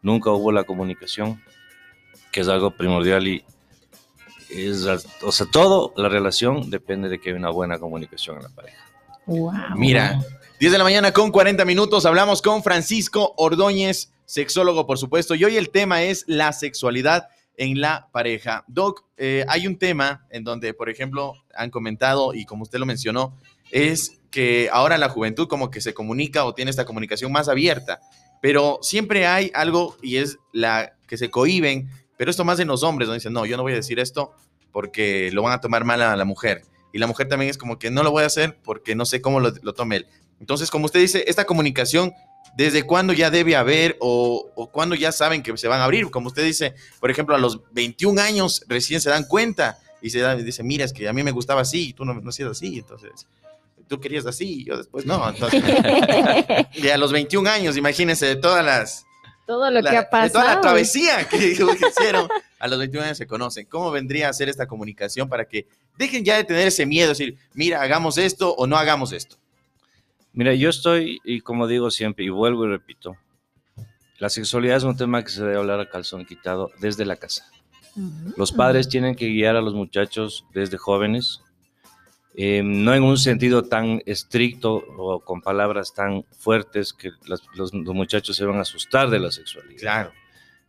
Nunca 0.01 0.31
hubo 0.31 0.51
la 0.51 0.63
comunicación, 0.63 1.41
que 2.35 2.41
es 2.41 2.49
algo 2.49 2.71
primordial 2.71 3.25
y 3.29 3.45
es, 4.49 4.85
o 5.21 5.31
sea, 5.31 5.45
todo 5.49 5.93
la 5.95 6.09
relación 6.09 6.69
depende 6.69 7.07
de 7.07 7.17
que 7.17 7.29
haya 7.29 7.39
una 7.39 7.49
buena 7.49 7.79
comunicación 7.79 8.35
en 8.35 8.43
la 8.43 8.49
pareja. 8.49 8.85
Wow. 9.25 9.53
Mira, 9.77 10.19
10 10.59 10.69
de 10.73 10.77
la 10.77 10.83
mañana 10.83 11.13
con 11.13 11.31
40 11.31 11.63
minutos, 11.63 12.05
hablamos 12.05 12.41
con 12.41 12.61
Francisco 12.61 13.33
Ordóñez, 13.37 14.11
sexólogo, 14.25 14.85
por 14.85 14.97
supuesto, 14.97 15.33
y 15.33 15.45
hoy 15.45 15.55
el 15.55 15.69
tema 15.69 16.03
es 16.03 16.25
la 16.27 16.51
sexualidad 16.51 17.29
en 17.55 17.79
la 17.79 18.09
pareja. 18.11 18.65
Doc, 18.67 19.05
eh, 19.15 19.45
hay 19.47 19.65
un 19.65 19.79
tema 19.79 20.27
en 20.29 20.43
donde, 20.43 20.73
por 20.73 20.89
ejemplo, 20.89 21.35
han 21.55 21.69
comentado, 21.69 22.33
y 22.33 22.43
como 22.43 22.63
usted 22.63 22.79
lo 22.79 22.85
mencionó, 22.85 23.33
es 23.71 24.19
que 24.29 24.67
ahora 24.73 24.97
la 24.97 25.07
juventud 25.07 25.47
como 25.47 25.71
que 25.71 25.79
se 25.79 25.93
comunica 25.93 26.43
o 26.43 26.53
tiene 26.53 26.69
esta 26.69 26.83
comunicación 26.83 27.31
más 27.31 27.47
abierta, 27.47 28.01
pero 28.41 28.79
siempre 28.81 29.25
hay 29.25 29.51
algo 29.53 29.95
y 30.01 30.17
es 30.17 30.37
la 30.51 30.97
que 31.07 31.17
se 31.17 31.29
cohiben, 31.29 31.89
pero 32.17 32.31
esto 32.31 32.45
más 32.45 32.59
en 32.59 32.67
los 32.67 32.83
hombres, 32.83 33.07
donde 33.07 33.19
dicen, 33.19 33.33
no, 33.33 33.45
yo 33.45 33.57
no 33.57 33.63
voy 33.63 33.73
a 33.73 33.77
decir 33.77 33.99
esto 33.99 34.33
porque 34.71 35.29
lo 35.31 35.41
van 35.43 35.53
a 35.53 35.61
tomar 35.61 35.83
mal 35.85 36.01
a 36.01 36.15
la 36.15 36.25
mujer. 36.25 36.63
Y 36.93 36.97
la 36.97 37.07
mujer 37.07 37.27
también 37.27 37.49
es 37.49 37.57
como 37.57 37.77
que 37.77 37.91
no 37.91 38.03
lo 38.03 38.11
voy 38.11 38.23
a 38.23 38.27
hacer 38.27 38.57
porque 38.63 38.95
no 38.95 39.05
sé 39.05 39.21
cómo 39.21 39.39
lo, 39.39 39.51
lo 39.61 39.73
tome 39.73 39.97
él. 39.97 40.07
Entonces, 40.39 40.69
como 40.69 40.85
usted 40.85 40.99
dice, 40.99 41.25
esta 41.27 41.45
comunicación, 41.45 42.13
¿desde 42.55 42.83
cuándo 42.83 43.13
ya 43.13 43.29
debe 43.29 43.55
haber 43.55 43.97
o, 43.99 44.51
o 44.55 44.71
cuándo 44.71 44.95
ya 44.95 45.11
saben 45.11 45.43
que 45.43 45.55
se 45.57 45.67
van 45.67 45.81
a 45.81 45.85
abrir? 45.85 46.09
Como 46.09 46.27
usted 46.27 46.43
dice, 46.43 46.75
por 46.99 47.11
ejemplo, 47.11 47.35
a 47.35 47.37
los 47.37 47.61
21 47.73 48.21
años 48.21 48.63
recién 48.67 49.01
se 49.01 49.09
dan 49.09 49.25
cuenta 49.25 49.77
y 50.01 50.09
se 50.09 50.19
dan, 50.19 50.43
dice, 50.43 50.63
mira, 50.63 50.85
es 50.85 50.93
que 50.93 51.07
a 51.07 51.13
mí 51.13 51.23
me 51.23 51.31
gustaba 51.31 51.61
así 51.61 51.89
y 51.89 51.93
tú 51.93 52.05
no, 52.05 52.13
no 52.13 52.29
hacías 52.29 52.51
así, 52.51 52.77
entonces 52.77 53.27
tú 53.87 53.99
querías 53.99 54.25
así 54.25 54.61
y 54.61 54.65
yo 54.65 54.77
después 54.77 55.05
no. 55.05 55.27
Entonces, 55.27 55.63
y 56.73 56.87
a 56.89 56.97
los 56.97 57.11
21 57.11 57.49
años, 57.49 57.77
imagínense 57.77 58.25
de 58.25 58.35
todas 58.35 58.63
las... 58.65 59.05
Todo 59.45 59.69
lo 59.69 59.81
la- 59.81 59.89
que 59.89 59.97
ha 59.97 60.01
de 60.01 60.07
toda 60.09 60.23
la 60.23 60.29
pasado. 60.31 60.61
travesía 60.61 61.23
que, 61.29 61.37
que 61.37 61.87
hicieron, 61.89 62.27
a 62.59 62.67
los 62.67 62.79
21 62.79 63.05
años 63.05 63.17
se 63.17 63.27
conocen. 63.27 63.65
¿Cómo 63.67 63.91
vendría 63.91 64.29
a 64.29 64.33
ser 64.33 64.49
esta 64.49 64.67
comunicación 64.67 65.29
para 65.29 65.45
que 65.45 65.67
dejen 65.97 66.23
ya 66.25 66.37
de 66.37 66.43
tener 66.43 66.67
ese 66.67 66.85
miedo, 66.85 67.09
decir, 67.09 67.37
mira, 67.53 67.81
hagamos 67.81 68.17
esto 68.17 68.53
o 68.55 68.65
no 68.67 68.77
hagamos 68.77 69.11
esto? 69.13 69.37
Mira, 70.33 70.53
yo 70.53 70.69
estoy, 70.69 71.19
y 71.23 71.39
como 71.41 71.67
digo 71.67 71.89
siempre, 71.91 72.25
y 72.25 72.29
vuelvo 72.29 72.65
y 72.65 72.69
repito, 72.69 73.15
la 74.19 74.29
sexualidad 74.29 74.77
es 74.77 74.83
un 74.83 74.97
tema 74.97 75.23
que 75.23 75.29
se 75.29 75.41
debe 75.43 75.57
hablar 75.57 75.79
a 75.79 75.89
calzón 75.89 76.25
quitado 76.25 76.71
desde 76.79 77.05
la 77.05 77.15
casa. 77.15 77.49
Los 78.35 78.51
padres 78.51 78.89
tienen 78.89 79.15
que 79.15 79.27
guiar 79.27 79.55
a 79.55 79.61
los 79.61 79.73
muchachos 79.73 80.43
desde 80.53 80.77
jóvenes, 80.77 81.39
eh, 82.37 82.61
no 82.63 82.93
en 82.93 83.03
un 83.03 83.17
sentido 83.17 83.63
tan 83.63 84.01
estricto 84.05 84.83
o 84.97 85.19
con 85.21 85.41
palabras 85.41 85.93
tan 85.93 86.23
fuertes 86.37 86.93
que 86.93 87.11
las- 87.27 87.43
los, 87.55 87.73
los 87.73 87.95
muchachos 87.95 88.35
se 88.35 88.45
van 88.45 88.57
a 88.57 88.61
asustar 88.61 89.09
de 89.09 89.19
la 89.19 89.31
sexualidad. 89.31 89.79
Claro. 89.79 90.11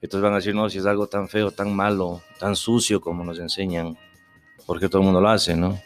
Entonces 0.00 0.22
van 0.22 0.32
a 0.34 0.36
decir, 0.36 0.54
no, 0.54 0.68
si 0.70 0.78
es 0.78 0.86
algo 0.86 1.06
tan 1.08 1.28
feo, 1.28 1.50
tan 1.50 1.74
malo, 1.74 2.22
tan 2.38 2.54
sucio 2.54 3.00
como 3.00 3.24
nos 3.24 3.38
enseñan, 3.38 3.96
porque 4.66 4.88
todo 4.88 5.00
el 5.00 5.06
mundo 5.06 5.20
lo 5.20 5.28
hace, 5.28 5.56
¿no? 5.56 5.80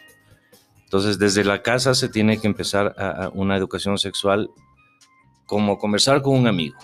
Entonces, 0.83 1.17
desde 1.17 1.45
la 1.45 1.61
casa 1.61 1.93
se 1.95 2.09
tiene 2.09 2.39
que 2.39 2.47
empezar 2.47 2.93
a, 2.97 3.25
a 3.25 3.29
una 3.29 3.55
educación 3.55 3.97
sexual 3.97 4.49
como 5.45 5.77
conversar 5.77 6.21
con 6.21 6.37
un 6.37 6.47
amigo. 6.47 6.77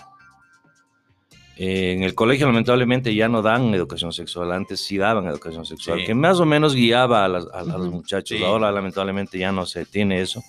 Eh, 1.60 1.92
en 1.92 2.04
el 2.04 2.14
colegio 2.14 2.46
lamentablemente 2.46 3.12
ya 3.14 3.28
no 3.28 3.42
dan 3.42 3.74
educación 3.74 4.12
sexual, 4.12 4.52
antes 4.52 4.80
sí 4.80 4.96
daban 4.96 5.26
educación 5.26 5.66
sexual, 5.66 5.98
Sí. 6.00 6.06
que 6.06 6.14
más 6.14 6.38
o 6.38 6.46
menos 6.46 6.72
guiaba 6.74 7.24
a, 7.24 7.28
las- 7.28 7.48
a- 7.52 7.58
a 7.60 7.64
los 7.64 7.90
muchachos, 7.90 8.38
Sí. 8.38 8.44
ahora 8.44 8.70
lamentablemente 8.70 9.38
ya 9.40 9.50
no 9.50 9.66
se 9.66 9.84
tiene 9.84 10.20
eso. 10.20 10.40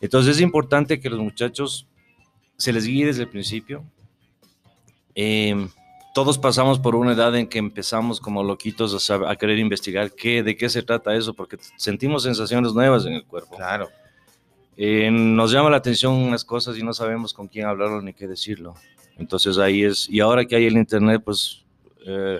Entonces 0.00 0.36
es 0.36 0.42
importante 0.42 0.98
que 0.98 1.10
los 1.10 1.20
muchachos 1.20 1.86
se 2.56 2.72
les 2.72 2.86
guíe 2.86 3.04
desde 3.04 3.22
el 3.24 3.28
principio. 3.28 3.84
Eh, 5.14 5.68
todos 6.14 6.38
pasamos 6.38 6.78
por 6.78 6.94
una 6.94 7.12
edad 7.12 7.34
en 7.36 7.46
que 7.46 7.58
empezamos 7.58 8.18
como 8.20 8.42
loquitos 8.42 9.10
a 9.10 9.36
querer 9.36 9.58
investigar 9.58 10.12
qué, 10.12 10.42
de 10.42 10.56
qué 10.56 10.68
se 10.70 10.82
trata 10.82 11.14
eso, 11.14 11.34
porque 11.34 11.58
sentimos 11.76 12.22
sensaciones 12.22 12.72
nuevas 12.72 13.04
en 13.06 13.12
el 13.14 13.24
cuerpo. 13.24 13.56
Claro. 13.56 13.88
Eh, 14.76 15.10
nos 15.10 15.52
llama 15.52 15.68
la 15.70 15.76
atención 15.76 16.14
unas 16.14 16.44
cosas 16.44 16.78
y 16.78 16.82
no 16.82 16.94
sabemos 16.94 17.34
con 17.34 17.46
quién 17.46 17.66
hablarlo 17.66 18.00
ni 18.00 18.14
qué 18.14 18.26
decirlo. 18.26 18.74
Entonces 19.18 19.58
ahí 19.58 19.84
es, 19.84 20.08
y 20.08 20.20
ahora 20.20 20.44
que 20.44 20.56
hay 20.56 20.66
el 20.66 20.76
Internet, 20.76 21.22
pues 21.24 21.64
eh, 22.06 22.38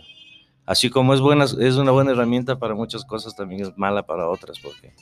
así 0.66 0.90
como 0.90 1.14
es, 1.14 1.20
buena, 1.20 1.44
es 1.44 1.76
una 1.76 1.90
buena 1.92 2.12
herramienta 2.12 2.58
para 2.58 2.74
muchas 2.74 3.04
cosas, 3.04 3.36
también 3.36 3.62
es 3.62 3.76
mala 3.76 4.04
para 4.04 4.28
otras, 4.28 4.58
porque 4.60 4.92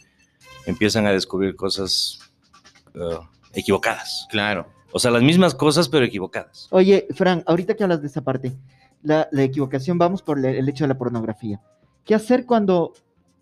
empiezan 0.67 1.07
a 1.07 1.13
descubrir 1.13 1.57
cosas 1.57 2.19
eh, 2.95 3.19
equivocadas. 3.55 4.27
Claro. 4.31 4.67
O 4.93 4.99
sea, 4.99 5.11
las 5.11 5.23
mismas 5.23 5.55
cosas, 5.55 5.89
pero 5.89 6.05
equivocadas. 6.05 6.67
Oye, 6.71 7.07
Fran, 7.15 7.45
ahorita 7.47 7.75
que 7.75 7.85
hablas 7.85 8.01
de 8.03 8.09
esa 8.09 8.23
parte, 8.23 8.53
la, 9.03 9.29
la 9.31 9.43
equivocación, 9.45 9.97
vamos 9.99 10.21
por 10.23 10.45
el 10.45 10.69
hecho 10.69 10.85
de 10.85 10.89
la 10.89 10.99
pornografía. 10.99 11.61
¿Qué 12.05 12.15
hacer 12.15 12.45
cuando 12.45 12.93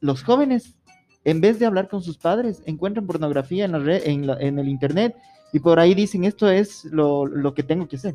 los 0.00 0.22
jóvenes, 0.22 0.76
en 1.24 1.40
vez 1.40 1.58
de 1.58 1.66
hablar 1.66 1.88
con 1.88 2.02
sus 2.02 2.18
padres, 2.18 2.62
encuentran 2.66 3.06
pornografía 3.06 3.64
en, 3.64 3.72
la 3.72 3.78
red, 3.78 4.02
en, 4.06 4.26
la- 4.26 4.38
en 4.38 4.58
el 4.58 4.68
internet 4.68 5.16
y 5.52 5.58
por 5.60 5.78
ahí 5.80 5.94
dicen 5.94 6.24
esto 6.24 6.48
es 6.50 6.84
lo, 6.86 7.26
lo 7.26 7.54
que 7.54 7.62
tengo 7.62 7.88
que 7.88 7.96
hacer? 7.96 8.14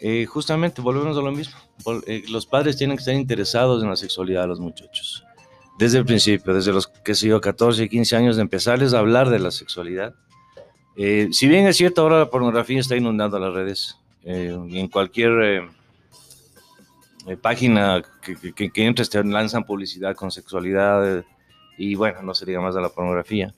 Eh, 0.00 0.26
justamente, 0.26 0.82
volvemos 0.82 1.16
a 1.16 1.20
lo 1.20 1.32
mismo. 1.32 1.56
Eh, 2.06 2.22
los 2.28 2.44
padres 2.46 2.76
tienen 2.76 2.96
que 2.96 3.00
estar 3.00 3.14
interesados 3.14 3.82
en 3.82 3.88
la 3.88 3.96
sexualidad 3.96 4.42
de 4.42 4.48
los 4.48 4.60
muchachos. 4.60 5.24
Desde 5.78 5.98
el 5.98 6.04
principio, 6.04 6.54
desde 6.54 6.72
los, 6.72 6.86
qué 6.86 7.14
sé 7.14 7.28
yo, 7.28 7.40
14, 7.40 7.88
15 7.88 8.16
años, 8.16 8.36
de 8.36 8.42
empezarles 8.42 8.94
a 8.94 8.98
hablar 8.98 9.30
de 9.30 9.38
la 9.38 9.50
sexualidad. 9.50 10.14
Eh, 10.96 11.28
si 11.32 11.48
bien 11.48 11.66
es 11.66 11.76
cierto, 11.76 12.02
ahora 12.02 12.18
la 12.20 12.30
pornografía 12.30 12.78
está 12.80 12.96
inundando 12.96 13.38
las 13.38 13.52
redes. 13.54 13.96
eh, 14.24 14.56
en 14.70 14.88
cualquier 14.88 15.68
página 17.40 18.02
que, 18.22 18.52
que, 18.54 18.70
que- 18.70 18.86
entres 18.86 19.10
te 19.10 19.22
lanzan 19.24 19.64
publicidad 19.64 20.14
con 20.14 20.30
sexualidad. 20.30 21.24
y 21.78 21.94
bueno, 21.94 22.22
no 22.22 22.34
se 22.34 22.46
diga 22.46 22.60
más 22.60 22.74
de 22.74 22.80
la 22.80 22.88
pornografía. 22.88 23.54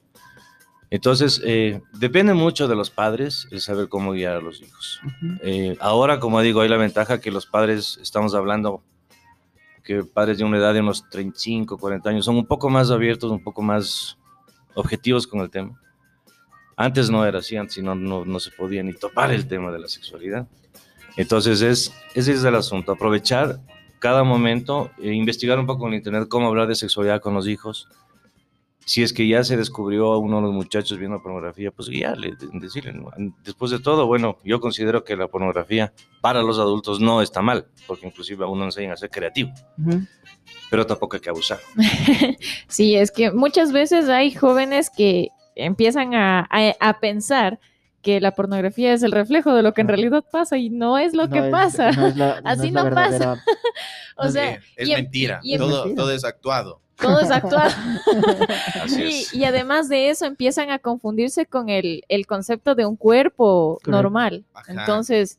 Entonces, 0.91 1.43
eh, 1.45 1.83
depende 1.93 2.33
mucho 2.33 2.67
de 2.67 2.75
los 2.75 2.91
padres 2.91 3.47
el 3.51 3.61
saber 3.61 3.89
cómo 3.89 4.13
guiar 4.13 4.37
a 4.37 4.41
los 4.41 4.61
hijos. 4.63 5.01
Ujú. 5.05 5.35
Eh, 5.43 5.77
ahora, 5.81 6.19
como 6.19 6.41
digo, 6.41 6.63
hay 6.63 6.69
la 6.69 6.79
ventaja 6.79 7.21
que 7.21 7.31
los 7.31 7.47
padres, 7.47 7.99
estamos 8.01 8.35
hablando 8.35 8.83
que 9.85 10.05
padres 10.05 10.39
de 10.39 10.45
una 10.45 10.59
edad 10.59 10.75
de 10.75 10.81
unos 10.81 11.09
35, 11.09 11.79
40 11.79 12.11
años, 12.11 12.25
son 12.25 12.37
un 12.37 12.47
poco 12.47 12.69
más 12.69 12.91
abiertos, 12.91 13.31
un 13.31 13.43
poco 13.43 13.63
más 13.63 14.19
objetivos 14.75 15.27
con 15.27 15.41
el 15.41 15.51
tema. 15.51 15.81
Antes 16.77 17.11
no 17.11 17.25
era 17.27 17.39
así, 17.41 17.57
antes 17.57 17.83
no, 17.83 17.95
no, 17.95 18.25
no 18.25 18.41
se 18.41 18.51
podía 18.51 18.83
ni 18.83 18.93
topar 18.93 19.33
el 19.33 19.49
tema 19.49 19.73
de 19.73 19.79
la 19.79 19.89
sexualidad. 19.89 20.47
Entonces, 21.17 21.61
es, 21.63 21.93
ese 22.15 22.33
es 22.33 22.45
el 22.45 22.55
asunto, 22.55 22.93
aprovechar 22.93 23.61
cada 23.99 24.25
momento, 24.25 24.91
e 24.99 25.13
investigar 25.13 25.59
un 25.59 25.67
poco 25.67 25.89
en 25.89 25.95
internet 25.95 26.29
cómo 26.29 26.47
hablar 26.47 26.69
de 26.69 26.77
sexualidad 26.77 27.21
con 27.21 27.35
los 27.35 27.49
hijos. 27.49 27.89
Si 28.89 29.03
es 29.03 29.13
que 29.13 29.29
ya 29.29 29.45
se 29.45 29.59
descubrió 29.59 30.13
a 30.15 30.19
uno 30.19 30.37
de 30.37 30.43
los 30.45 30.53
muchachos 30.55 30.97
viendo 30.99 31.21
pornografía, 31.23 31.71
pues 31.71 31.91
guiarle, 31.91 32.33
de- 32.41 32.49
decirle. 32.59 32.95
Después 33.45 33.71
de 33.71 33.81
todo, 33.81 34.07
bueno, 34.07 34.39
yo 34.45 34.61
considero 34.61 35.05
que 35.05 35.15
la 35.15 35.29
pornografía 35.29 35.93
para 36.23 36.43
los 36.43 36.59
adultos 36.59 36.99
no 36.99 37.21
está 37.21 37.43
mal, 37.43 37.67
porque 37.87 38.07
inclusive 38.07 38.45
a 38.45 38.49
uno 38.49 38.65
enseñan 38.65 38.93
a 38.93 38.97
ser 38.97 39.11
creativo, 39.11 39.51
pero 40.71 40.87
tampoco 40.87 41.17
hay 41.17 41.21
que 41.21 41.29
abusar. 41.29 41.59
Sí, 42.69 42.97
es 42.97 43.11
que 43.11 43.31
muchas 43.31 43.73
veces 43.73 44.09
hay 44.09 44.31
jóvenes 44.33 44.89
que 44.89 45.29
empiezan 45.55 46.15
a, 46.15 46.49
a- 46.51 46.75
a 46.81 46.99
pensar 47.01 47.61
que 48.03 48.21
la 48.21 48.33
pornografía 48.33 48.93
es 48.93 49.03
el 49.03 49.13
reflejo 49.13 49.55
de 49.55 49.63
lo 49.63 49.75
que 49.75 49.81
en 49.81 49.89
realidad 49.89 50.25
pasa 50.31 50.57
y 50.57 50.71
no 50.71 50.99
es 50.99 51.15
lo 51.15 51.27
No 51.27 51.33
que 51.33 51.39
es- 51.47 51.51
pasa. 51.51 51.91
no 51.93 52.07
es 52.07 52.17
la- 52.17 52.41
Así 52.45 52.69
es 52.69 52.73
no 52.73 52.91
pasa. 52.91 53.43
o 54.17 54.29
sea, 54.29 54.61
Sí, 54.61 54.67
es 54.77 54.89
y 54.89 54.93
en- 54.93 54.97
mentira. 55.03 55.41
y 55.43 55.57
todo, 55.59 55.85
mentira. 55.85 56.03
todo 56.03 56.13
es 56.13 56.25
actuado. 56.25 56.81
todo 57.01 57.21
es 57.21 57.31
actual. 57.31 57.71
Así 58.83 59.03
Y, 59.03 59.07
es. 59.09 59.35
y 59.35 59.45
además 59.45 59.89
de 59.89 60.11
eso 60.11 60.27
empiezan 60.27 60.71
a 60.71 60.79
confundirse 60.79 61.47
con 61.47 61.69
el, 61.69 62.03
el 62.09 62.27
concepto 62.27 62.75
de 62.75 62.87
un 62.87 62.97
cuerpo 62.97 63.79
Correcto. 63.83 63.91
normal. 63.91 64.45
Ajá. 64.55 64.73
Entonces 64.73 65.39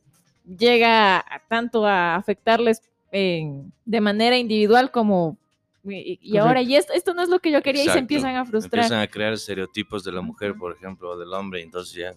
llega 0.57 1.17
a- 1.19 1.41
tanto 1.47 1.85
a 1.85 2.15
afectarles 2.15 2.81
en- 3.11 3.71
de 3.85 4.01
manera 4.01 4.37
individual 4.37 4.91
como... 4.91 5.37
Y, 5.85 6.19
y 6.21 6.37
ahora, 6.37 6.61
y 6.61 6.75
esto, 6.75 6.91
esto 6.93 7.13
no 7.13 7.21
es 7.23 7.29
lo 7.29 7.39
que 7.39 7.51
yo 7.51 7.61
quería 7.63 7.85
y 7.85 7.89
se 7.89 7.97
empiezan 7.99 8.35
a 8.35 8.45
frustrar. 8.45 8.83
Empiezan 8.83 8.99
a 9.01 9.07
crear 9.07 9.31
estereotipos 9.33 10.03
de 10.03 10.11
la 10.11 10.21
mujer, 10.21 10.53
por 10.55 10.73
ejemplo, 10.75 11.11
o 11.11 11.17
del 11.17 11.33
hombre, 11.33 11.61
entonces 11.63 11.93
ya 11.95 12.13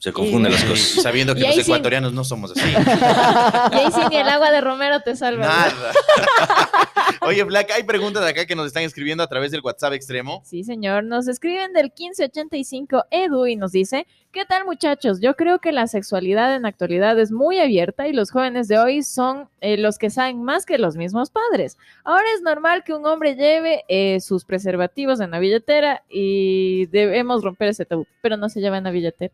se 0.00 0.12
confunden 0.12 0.50
las 0.50 0.64
Y 0.64 0.66
cosas. 0.66 1.02
sabiendo 1.02 1.34
que 1.34 1.42
los 1.42 1.58
ecuatorianos 1.58 2.12
no 2.12 2.24
somos 2.24 2.50
así. 2.52 2.60
Y 3.72 3.76
ahí 3.76 3.92
sí 3.92 4.00
ni 4.10 4.16
el 4.16 4.28
agua 4.28 4.50
de 4.50 4.60
Romero 4.60 5.00
te 5.00 5.14
salva. 5.14 5.46
Oye, 7.20 7.44
Black, 7.44 7.70
hay 7.72 7.82
preguntas 7.82 8.24
acá 8.24 8.46
que 8.46 8.56
nos 8.56 8.66
están 8.66 8.82
escribiendo 8.82 9.22
a 9.22 9.26
través 9.28 9.50
del 9.50 9.60
WhatsApp 9.60 9.92
extremo. 9.92 10.42
Sí, 10.44 10.64
señor. 10.64 11.04
Nos 11.04 11.28
escriben 11.28 11.72
del 11.74 11.92
1585 11.96 13.04
Edu 13.10 13.46
y 13.46 13.56
nos 13.56 13.72
dice, 13.72 14.06
¿qué 14.32 14.44
tal 14.44 14.64
muchachos? 14.64 15.20
Yo 15.20 15.34
creo 15.34 15.58
que 15.58 15.72
la 15.72 15.86
sexualidad 15.86 16.54
en 16.54 16.62
la 16.62 16.68
actualidad 16.68 17.18
es 17.18 17.32
muy 17.32 17.58
abierta 17.58 18.06
y 18.06 18.12
los 18.12 18.30
jóvenes 18.30 18.68
de 18.68 18.78
hoy 18.78 19.02
son 19.02 19.48
eh, 19.60 19.76
los 19.76 19.98
que 19.98 20.10
saben 20.10 20.42
más 20.42 20.66
que 20.66 20.78
los 20.78 20.96
mismos 20.96 21.30
padres. 21.30 21.76
Ahora 22.04 22.24
es 22.34 22.42
normal 22.42 22.84
que 22.84 22.92
un 22.92 23.06
hombre 23.06 23.34
lleve 23.34 23.84
eh, 23.88 24.20
sus 24.20 24.44
preservativos 24.44 25.20
en 25.20 25.32
la 25.32 25.38
billetera 25.38 26.02
y 26.08 26.86
debemos 26.86 27.42
romper 27.42 27.68
ese 27.68 27.84
tabú, 27.84 28.06
pero 28.22 28.36
no 28.36 28.48
se 28.48 28.60
lleva 28.60 28.78
en 28.78 28.84
la 28.84 28.90
billetera. 28.90 29.32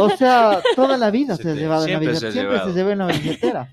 O 0.00 0.10
sea, 0.10 0.62
toda 0.76 0.96
la 0.96 1.10
vida 1.10 1.36
se, 1.36 1.42
Se 1.42 1.50
ha 1.50 1.54
llevado 1.54 1.86
en 1.86 1.92
la 1.94 1.98
billetera. 1.98 2.32
Siempre 2.32 2.58
se 2.60 2.72
lleva 2.72 2.92
en 2.92 2.98
la 2.98 3.06
billetera. 3.06 3.68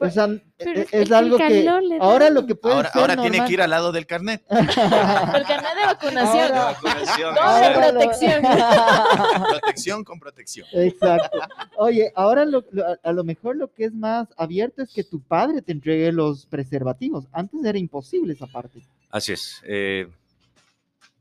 O 0.00 0.08
sea, 0.08 0.28
Pero 0.58 0.80
e- 0.80 0.82
es 0.82 0.92
es, 0.92 1.08
que 1.08 1.14
algo 1.14 1.36
que 1.38 1.68
ahora 2.00 2.30
lo 2.30 2.46
que 2.46 2.54
puede 2.54 2.76
Ahora, 2.76 2.90
ser 2.92 3.00
ahora 3.00 3.16
tiene 3.20 3.44
que 3.44 3.52
ir 3.52 3.60
al 3.62 3.70
lado 3.70 3.90
del 3.90 4.06
carnet. 4.06 4.42
El 4.50 4.66
carnet 4.68 5.74
de 5.74 5.86
vacunación. 5.86 6.52
Ahora- 7.36 7.74
lo- 7.92 7.98
protección. 7.98 8.42
Protección 9.50 10.04
con 10.04 10.20
protección. 10.20 10.66
Exacto. 10.72 11.38
Oye, 11.78 12.12
ahora 12.14 12.44
lo- 12.44 12.64
lo- 12.70 12.84
a- 13.02 13.12
lo 13.12 13.24
mejor 13.24 13.56
lo 13.56 13.72
que 13.72 13.86
es 13.86 13.92
más 13.92 14.28
abierto 14.36 14.82
es 14.82 14.92
que 14.92 15.02
tu 15.02 15.20
padre 15.20 15.62
te 15.62 15.72
entregue 15.72 16.12
los 16.12 16.46
preservativos. 16.46 17.24
Antes 17.32 17.64
era 17.64 17.78
imposible 17.78 18.34
esa 18.34 18.46
parte. 18.46 18.80
Así 19.10 19.32
es. 19.32 19.60
eh, 19.64 20.06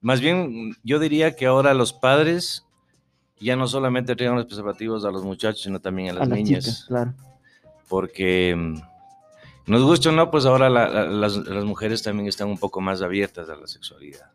más 0.01 0.21
bien, 0.21 0.75
yo 0.83 0.99
diría 0.99 1.35
que 1.35 1.47
ahora 1.47 1.73
los 1.73 1.91
padres 1.93 2.63
ya 3.39 3.55
no 3.55 3.67
solamente 3.67 4.11
entregan 4.11 4.35
los 4.35 4.45
preservativos 4.45 5.03
a 5.05 5.09
los 5.11 5.23
muchachos, 5.23 5.61
sino 5.63 5.79
también 5.79 6.09
a 6.09 6.13
las 6.13 6.21
a 6.21 6.25
las 6.25 6.37
niñas. 6.37 6.63
chicas, 6.65 6.85
claro. 6.87 7.13
Porque 7.87 8.55
mm, 8.55 8.79
nos 9.67 9.83
gusta 9.83 10.09
o 10.09 10.11
no, 10.11 10.29
pues 10.31 10.45
ahora 10.45 10.69
la- 10.69 10.87
la- 10.89 11.05
las, 11.05 11.35
las 11.37 11.63
mujeres 11.65 12.03
también 12.03 12.27
están 12.27 12.47
un 12.47 12.57
poco 12.57 12.81
más 12.81 13.01
abiertas 13.01 13.49
a 13.49 13.55
la 13.55 13.67
sexualidad. 13.67 14.29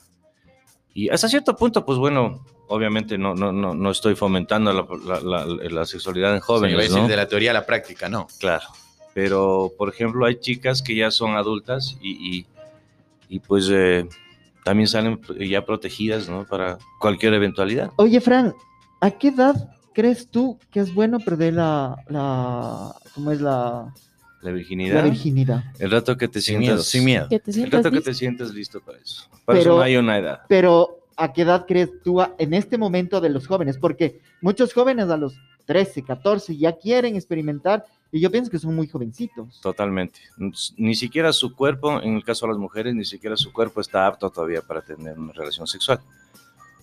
Y 0.94 1.08
hasta 1.08 1.28
cierto 1.28 1.56
punto, 1.56 1.86
pues 1.86 1.98
bueno, 1.98 2.44
obviamente 2.68 3.16
no, 3.16 3.34
no, 3.34 3.50
no, 3.52 3.74
no 3.74 3.90
estoy 3.90 4.14
fomentando 4.14 4.72
la, 4.72 4.86
la- 5.22 5.44
la- 5.46 5.70
la 5.70 5.84
sexualidad 5.86 6.34
en 6.34 6.40
Sí, 6.40 6.44
iba 6.48 6.54
a 6.54 6.58
jóvenes, 6.58 6.78
decir 6.78 7.02
¿no? 7.02 7.08
de 7.08 7.16
la 7.16 7.28
teoría 7.28 7.50
a 7.50 7.54
la 7.54 7.64
práctica, 7.66 8.08
no. 8.08 8.26
Claro. 8.38 8.64
Pero, 9.14 9.72
por 9.76 9.88
ejemplo, 9.90 10.24
hay 10.26 10.36
chicas 10.40 10.80
que 10.82 10.94
ya 10.94 11.10
son 11.10 11.36
adultas 11.36 11.96
y, 12.00 12.38
y- 12.38 12.46
y, 13.28 13.38
pues 13.40 13.68
eh, 13.70 14.06
también 14.64 14.86
salen 14.88 15.18
ya 15.38 15.64
protegidas, 15.64 16.28
¿no? 16.28 16.44
Para 16.46 16.78
cualquier 17.00 17.32
eventualidad. 17.34 17.90
Oye, 17.96 18.20
Fran, 18.20 18.54
¿a 19.00 19.10
qué 19.10 19.28
edad 19.28 19.54
crees 19.92 20.28
tú 20.28 20.58
que 20.70 20.80
es 20.80 20.92
bueno 20.94 21.18
perder 21.20 21.54
la, 21.54 21.96
la 22.08 22.94
¿cómo 23.14 23.30
es 23.32 23.40
la, 23.40 23.92
La 24.40 24.50
la 24.50 25.02
virginidad. 25.02 25.64
El 25.78 25.90
rato 25.90 26.16
que 26.16 26.28
te 26.28 26.40
Sin 26.40 26.58
miedo, 26.58 26.78
sin 26.82 27.04
miedo. 27.04 27.28
El 27.30 27.70
rato 27.70 27.90
que 27.90 28.00
te 28.00 28.14
sientes 28.14 28.52
listo 28.52 28.80
para 28.80 28.98
eso. 28.98 29.24
Para 29.44 29.58
eso 29.58 29.64
Pero- 29.68 29.76
no 29.76 29.82
hay 29.82 29.96
una 29.96 30.18
edad. 30.18 30.40
Pero, 30.48 30.98
¿a 31.16 31.32
qué 31.32 31.42
edad 31.42 31.64
crees 31.66 31.90
tú 32.02 32.20
a- 32.20 32.34
en 32.38 32.54
este 32.54 32.78
momento 32.78 33.20
de 33.20 33.30
los 33.30 33.46
jóvenes? 33.46 33.78
Porque 33.78 34.20
muchos 34.40 34.72
jóvenes 34.72 35.08
a 35.10 35.16
los 35.16 35.34
13, 35.66 36.02
14 36.02 36.56
ya 36.56 36.72
quieren 36.72 37.14
experimentar 37.14 37.84
y 38.10 38.20
yo 38.20 38.30
pienso 38.30 38.50
que 38.50 38.58
son 38.58 38.74
muy 38.74 38.88
jovencitos. 38.88 39.60
Totalmente. 39.62 40.18
Ni 40.76 40.94
siquiera 40.94 41.32
su 41.32 41.54
cuerpo, 41.54 42.00
en 42.02 42.16
el 42.16 42.24
caso 42.24 42.46
de 42.46 42.52
las 42.52 42.58
mujeres, 42.58 42.94
ni 42.94 43.04
siquiera 43.04 43.36
su 43.36 43.52
cuerpo 43.52 43.80
está 43.80 44.06
apto 44.06 44.28
todavía 44.28 44.60
para 44.60 44.82
tener 44.82 45.18
una 45.18 45.32
relación 45.32 45.66
sexual, 45.66 46.00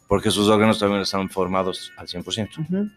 porque 0.09 0.31
sus 0.31 0.49
órganos 0.49 0.79
también 0.79 1.01
están 1.01 1.29
formados 1.29 1.93
al 1.95 2.07
100%. 2.07 2.57
Ujú. 2.57 2.89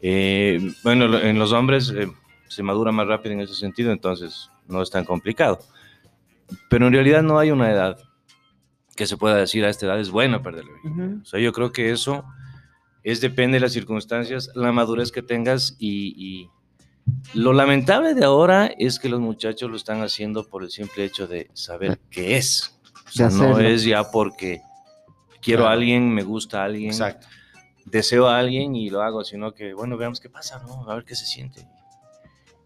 Eh, 0.00 0.72
bueno, 0.82 1.18
en 1.18 1.38
los 1.38 1.52
hombres 1.52 1.92
eh, 1.94 2.10
se 2.48 2.62
madura 2.62 2.90
más 2.90 3.06
rápido 3.06 3.34
en 3.34 3.40
ese 3.42 3.54
sentido, 3.54 3.92
entonces 3.92 4.48
no 4.66 4.80
es 4.80 4.88
tan 4.90 5.04
complicado. 5.04 5.58
Pero 6.70 6.86
en 6.86 6.94
realidad 6.94 7.22
no 7.22 7.38
hay 7.38 7.50
una 7.50 7.70
edad 7.70 7.98
que 8.96 9.06
se 9.06 9.18
pueda 9.18 9.36
decir 9.36 9.62
a 9.66 9.68
esta 9.68 9.84
edad 9.84 10.00
es 10.00 10.08
bueno 10.08 10.42
perder 10.42 10.64
la 10.64 10.72
virginidad. 10.72 11.06
Ujú. 11.06 11.20
O 11.20 11.24
sea, 11.26 11.38
yo 11.38 11.52
creo 11.52 11.70
que 11.70 11.92
eso 11.92 12.24
es 13.02 13.20
depende 13.20 13.56
de 13.56 13.60
las 13.60 13.72
circunstancias, 13.72 14.48
la 14.54 14.72
madurez 14.72 15.12
que 15.12 15.20
tengas 15.20 15.76
y, 15.78 16.14
y 16.16 16.48
lo 17.34 17.52
lamentable 17.52 18.14
de 18.14 18.24
ahora 18.24 18.68
es 18.78 18.98
que 18.98 19.10
los 19.10 19.20
muchachos 19.20 19.68
lo 19.68 19.76
están 19.76 20.00
haciendo 20.00 20.48
por 20.48 20.62
el 20.62 20.70
simple 20.70 21.04
hecho 21.04 21.26
de 21.26 21.50
saber 21.52 22.00
qué 22.08 22.38
es. 22.38 22.80
O 23.06 23.10
sea, 23.10 23.28
no 23.28 23.58
es 23.58 23.84
ya 23.84 24.10
porque 24.10 24.62
quiero 25.42 25.62
a 25.64 25.66
Claro. 25.66 25.78
alguien, 25.80 26.14
me 26.14 26.22
gusta 26.22 26.62
a 26.62 26.64
alguien, 26.64 26.90
Exacto. 26.90 27.26
deseo 27.84 28.28
a 28.28 28.38
alguien 28.38 28.74
y 28.76 28.88
lo 28.90 29.02
hago, 29.02 29.24
sino 29.24 29.52
que, 29.52 29.74
bueno, 29.74 29.96
veamos 29.98 30.20
qué 30.20 30.30
pasa, 30.30 30.62
¿no? 30.66 30.88
A 30.90 30.94
ver 30.94 31.04
qué 31.04 31.14
se 31.14 31.26
siente. 31.26 31.66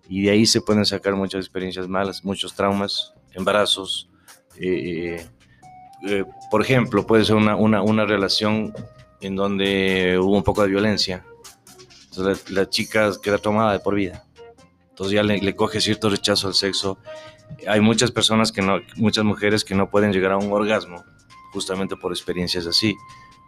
Y 0.09 0.23
de 0.23 0.31
ahí 0.31 0.47
se 0.47 0.61
pueden 0.61 0.85
sacar 0.87 1.15
muchas 1.17 1.41
experiencias 1.41 1.89
malas, 1.89 2.25
muchos 2.25 2.55
traumas, 2.55 3.13
embarazos. 3.33 4.09
eh, 4.61 5.27
eh, 6.07 6.25
por 6.51 6.63
ejemplo, 6.63 7.07
puede 7.07 7.25
ser 7.25 7.35
una, 7.37 7.57
una, 7.57 7.83
una 7.83 8.05
relación 8.05 8.73
en 9.21 9.35
donde 9.35 10.19
hubo 10.21 10.37
un 10.37 10.43
poco 10.45 10.63
de 10.63 10.69
violencia. 10.69 11.25
Entonces 12.11 12.49
la, 12.51 12.61
la 12.63 12.69
chica 12.71 13.11
queda 13.23 13.39
tomada 13.39 13.73
de 13.73 13.81
por 13.81 13.95
vida. 13.95 14.25
Entonces 14.91 15.15
ya 15.15 15.23
le, 15.23 15.39
le 15.39 15.57
coge 15.57 15.81
cierto 15.81 16.09
rechazo 16.09 16.49
al 16.49 16.55
sexo. 16.55 16.99
Hay 17.67 17.81
muchas 17.81 18.11
personas 18.13 18.53
que 18.53 18.63
no, 18.63 18.79
muchas 18.97 19.25
mujeres 19.25 19.65
que 19.65 19.75
no 19.75 19.91
pueden 19.91 20.13
llegar 20.13 20.33
a 20.33 20.37
un 20.39 20.53
orgasmo 20.53 21.05
justamente 21.61 21.97
por 21.97 22.13
experiencias 22.13 22.67
así, 22.67 22.95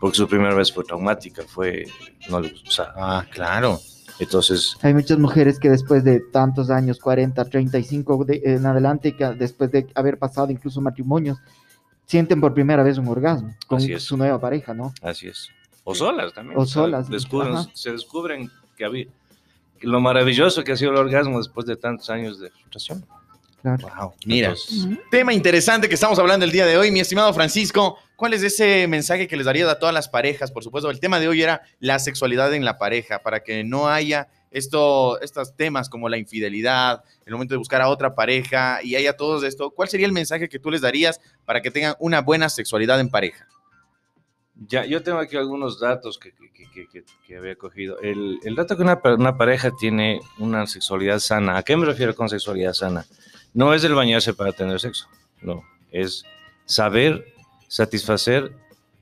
porque 0.01 0.17
su 0.17 0.27
primera 0.27 0.55
vez 0.55 0.73
fue 0.73 0.83
traumática, 0.83 1.43
fue, 1.47 1.85
no 2.31 2.41
le 2.41 2.49
gustó, 2.49 2.69
o 2.69 2.73
sea, 2.73 2.93
Ah, 2.97 3.27
claro. 3.31 3.79
entonces, 4.19 4.79
Hay 4.81 4.95
muchas 4.95 5.19
mujeres 5.19 5.59
que 5.59 5.69
después 5.69 6.05
de 6.05 6.21
tantos 6.33 6.71
años, 6.71 6.99
40, 6.99 7.45
35 7.45 8.25
de- 8.25 8.41
en 8.45 8.65
adelante, 8.65 9.15
que 9.15 9.27
después 9.35 9.71
de 9.71 9.87
haber 9.95 10.19
pasado 10.19 10.51
incluso 10.51 10.81
matrimonios, 10.81 11.37
sienten 12.07 12.41
por 12.41 12.55
primera 12.55 12.83
vez 12.83 12.97
un 12.97 13.09
orgasmo 13.09 13.55
con 13.67 13.77
Así 13.77 13.93
es. 13.93 14.03
su 14.05 14.17
nueva 14.17 14.41
pareja, 14.41 14.73
¿no? 14.73 14.95
así 15.03 15.29
es. 15.29 15.49
O 15.85 15.95
solas 15.95 16.33
también. 16.33 16.59
O 16.59 16.65
sea, 16.65 16.83
solas, 16.85 17.09
descubren- 17.11 17.71
se 17.75 17.93
descubren 17.93 18.51
que 18.75 18.87
había, 18.87 19.05
que 19.79 19.87
lo 19.87 20.01
maravilloso 20.01 20.65
que 20.65 20.73
ha 20.73 20.77
sido 20.79 20.93
el 20.93 20.97
orgasmo 20.97 21.37
después 21.37 21.67
de 21.67 21.77
tantos 21.77 22.09
años 22.09 22.41
de 22.41 22.49
frustración. 22.51 23.05
Claro. 23.77 23.97
Wow. 23.97 24.15
Mira, 24.27 24.49
Entonces, 24.49 24.89
tema 25.11 25.33
interesante 25.35 25.89
que 25.89 25.95
estamos 25.95 26.19
hablando 26.19 26.45
el 26.45 26.53
día 26.53 26.67
de 26.67 26.79
hoy, 26.79 26.91
mi 26.91 27.01
estimado 27.01 27.33
Francisco. 27.35 27.99
¿Cuál 28.17 28.35
es 28.35 28.43
ese 28.43 28.87
mensaje 28.89 29.29
que 29.29 29.37
les 29.37 29.47
darías 29.47 29.69
a 29.69 29.79
todas 29.79 29.95
las 29.95 30.09
parejas? 30.09 30.51
Por 30.51 30.65
supuesto, 30.65 30.91
el 30.91 30.99
tema 30.99 31.21
de 31.21 31.29
hoy 31.29 31.43
era 31.43 31.63
la 31.79 31.99
sexualidad 32.01 32.53
en 32.53 32.65
la 32.65 32.77
pareja, 32.77 33.21
para 33.21 33.45
que 33.45 33.63
no 33.63 33.89
haya 33.89 34.29
esto, 34.51 35.21
estos 35.21 35.55
temas 35.55 35.89
como 35.89 36.09
la 36.09 36.19
infidelidad, 36.19 37.05
el 37.27 37.33
momento 37.33 37.55
de 37.55 37.59
buscar 37.59 37.81
a 37.81 37.89
otra 37.89 38.15
pareja 38.15 38.81
y 38.83 38.97
haya 38.97 39.17
todo 39.17 39.45
esto, 39.47 39.71
¿cuál 39.71 39.89
sería 39.89 40.07
el 40.07 40.13
mensaje 40.13 40.49
que 40.49 40.59
tú 40.59 40.71
les 40.71 40.81
darías 40.81 41.21
para 41.45 41.61
que 41.61 41.71
tengan 41.71 41.95
una 41.99 42.21
buena 42.21 42.49
sexualidad 42.49 42.99
en 42.99 43.09
pareja? 43.09 43.47
Ya, 44.67 44.85
yo 44.85 45.03
tengo 45.05 45.19
aquí 45.19 45.37
algunos 45.37 45.79
datos 45.79 46.19
que, 46.19 46.33
que, 46.33 46.51
que, 46.73 46.89
que, 46.89 47.05
que 47.25 47.37
había 47.37 47.55
cogido. 47.55 48.01
El, 48.01 48.41
el 48.43 48.57
dato 48.57 48.77
que 48.77 48.83
una 48.83 49.37
pareja 49.39 49.71
tiene 49.79 50.21
una 50.39 50.67
sexualidad 50.67 51.21
sana, 51.21 51.59
¿a 51.59 51.63
qué 51.63 51.77
me 51.77 51.87
refiero 51.87 52.17
con 52.17 52.29
sexualidad 52.29 52.73
sana? 52.73 53.07
No 53.55 53.75
es 53.75 53.85
el 53.85 53.95
bañarse 53.95 54.35
para 54.35 54.53
tener 54.53 54.79
sexo, 54.81 55.09
no, 55.43 55.65
es 55.91 56.25
saber 56.65 57.25
satisfacer 57.67 58.53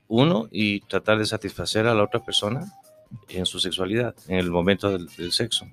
uno 0.07 0.47
y 0.51 0.81
tratar 0.81 1.17
de 1.17 1.25
satisfacer 1.25 1.87
a 1.87 1.93
la 1.93 2.03
otra 2.03 2.23
persona 2.23 2.71
en 3.29 3.45
su 3.45 3.59
sexualidad, 3.59 4.15
en 4.27 4.37
el 4.37 4.51
momento 4.51 4.97
del, 4.97 5.31
sexo. 5.31 5.67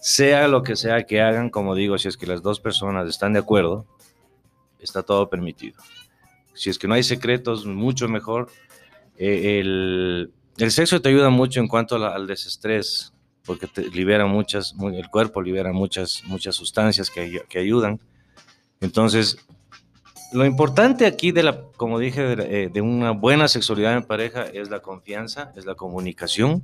Sea 0.00 0.48
lo 0.48 0.62
que 0.62 0.76
sea 0.76 1.04
que 1.04 1.20
hagan, 1.20 1.48
como 1.50 1.74
digo, 1.74 1.96
si 1.98 2.08
es 2.08 2.16
que 2.16 2.26
las 2.26 2.42
dos 2.42 2.60
personas 2.60 3.08
están 3.08 3.32
de 3.32 3.38
acuerdo, 3.38 3.86
está 4.80 5.02
todo 5.02 5.28
permitido. 5.28 5.80
Si 6.54 6.70
es 6.70 6.78
que 6.78 6.88
no 6.88 6.94
hay 6.94 7.02
secretos, 7.02 7.66
mucho 7.66 8.08
mejor. 8.08 8.50
Eh, 9.16 9.60
el, 9.60 10.32
sexo 10.70 11.00
te 11.00 11.08
ayuda 11.08 11.30
mucho 11.30 11.60
en 11.60 11.68
cuanto 11.68 11.96
al 12.04 12.26
desestrés, 12.26 13.12
porque 13.44 13.66
te 13.66 13.88
muchas, 14.26 14.74
mu- 14.74 14.90
el 14.90 15.08
cuerpo 15.08 15.42
libera 15.42 15.72
muchas, 15.72 16.22
muchas 16.26 16.54
sustancias 16.54 17.10
que, 17.10 17.42
que 17.48 17.58
ayudan. 17.58 18.00
Entonces, 18.80 19.36
lo 20.32 20.44
importante 20.44 21.06
aquí 21.06 21.32
de 21.32 21.42
la, 21.42 21.62
como 21.76 21.98
dije, 21.98 22.22
de, 22.22 22.64
eh, 22.64 22.68
de 22.72 22.80
una 22.80 23.10
buena 23.10 23.48
sexualidad 23.48 23.94
en 23.94 24.04
pareja 24.04 24.44
es 24.44 24.70
la 24.70 24.80
confianza, 24.80 25.52
es 25.56 25.66
la 25.66 25.74
comunicación. 25.74 26.62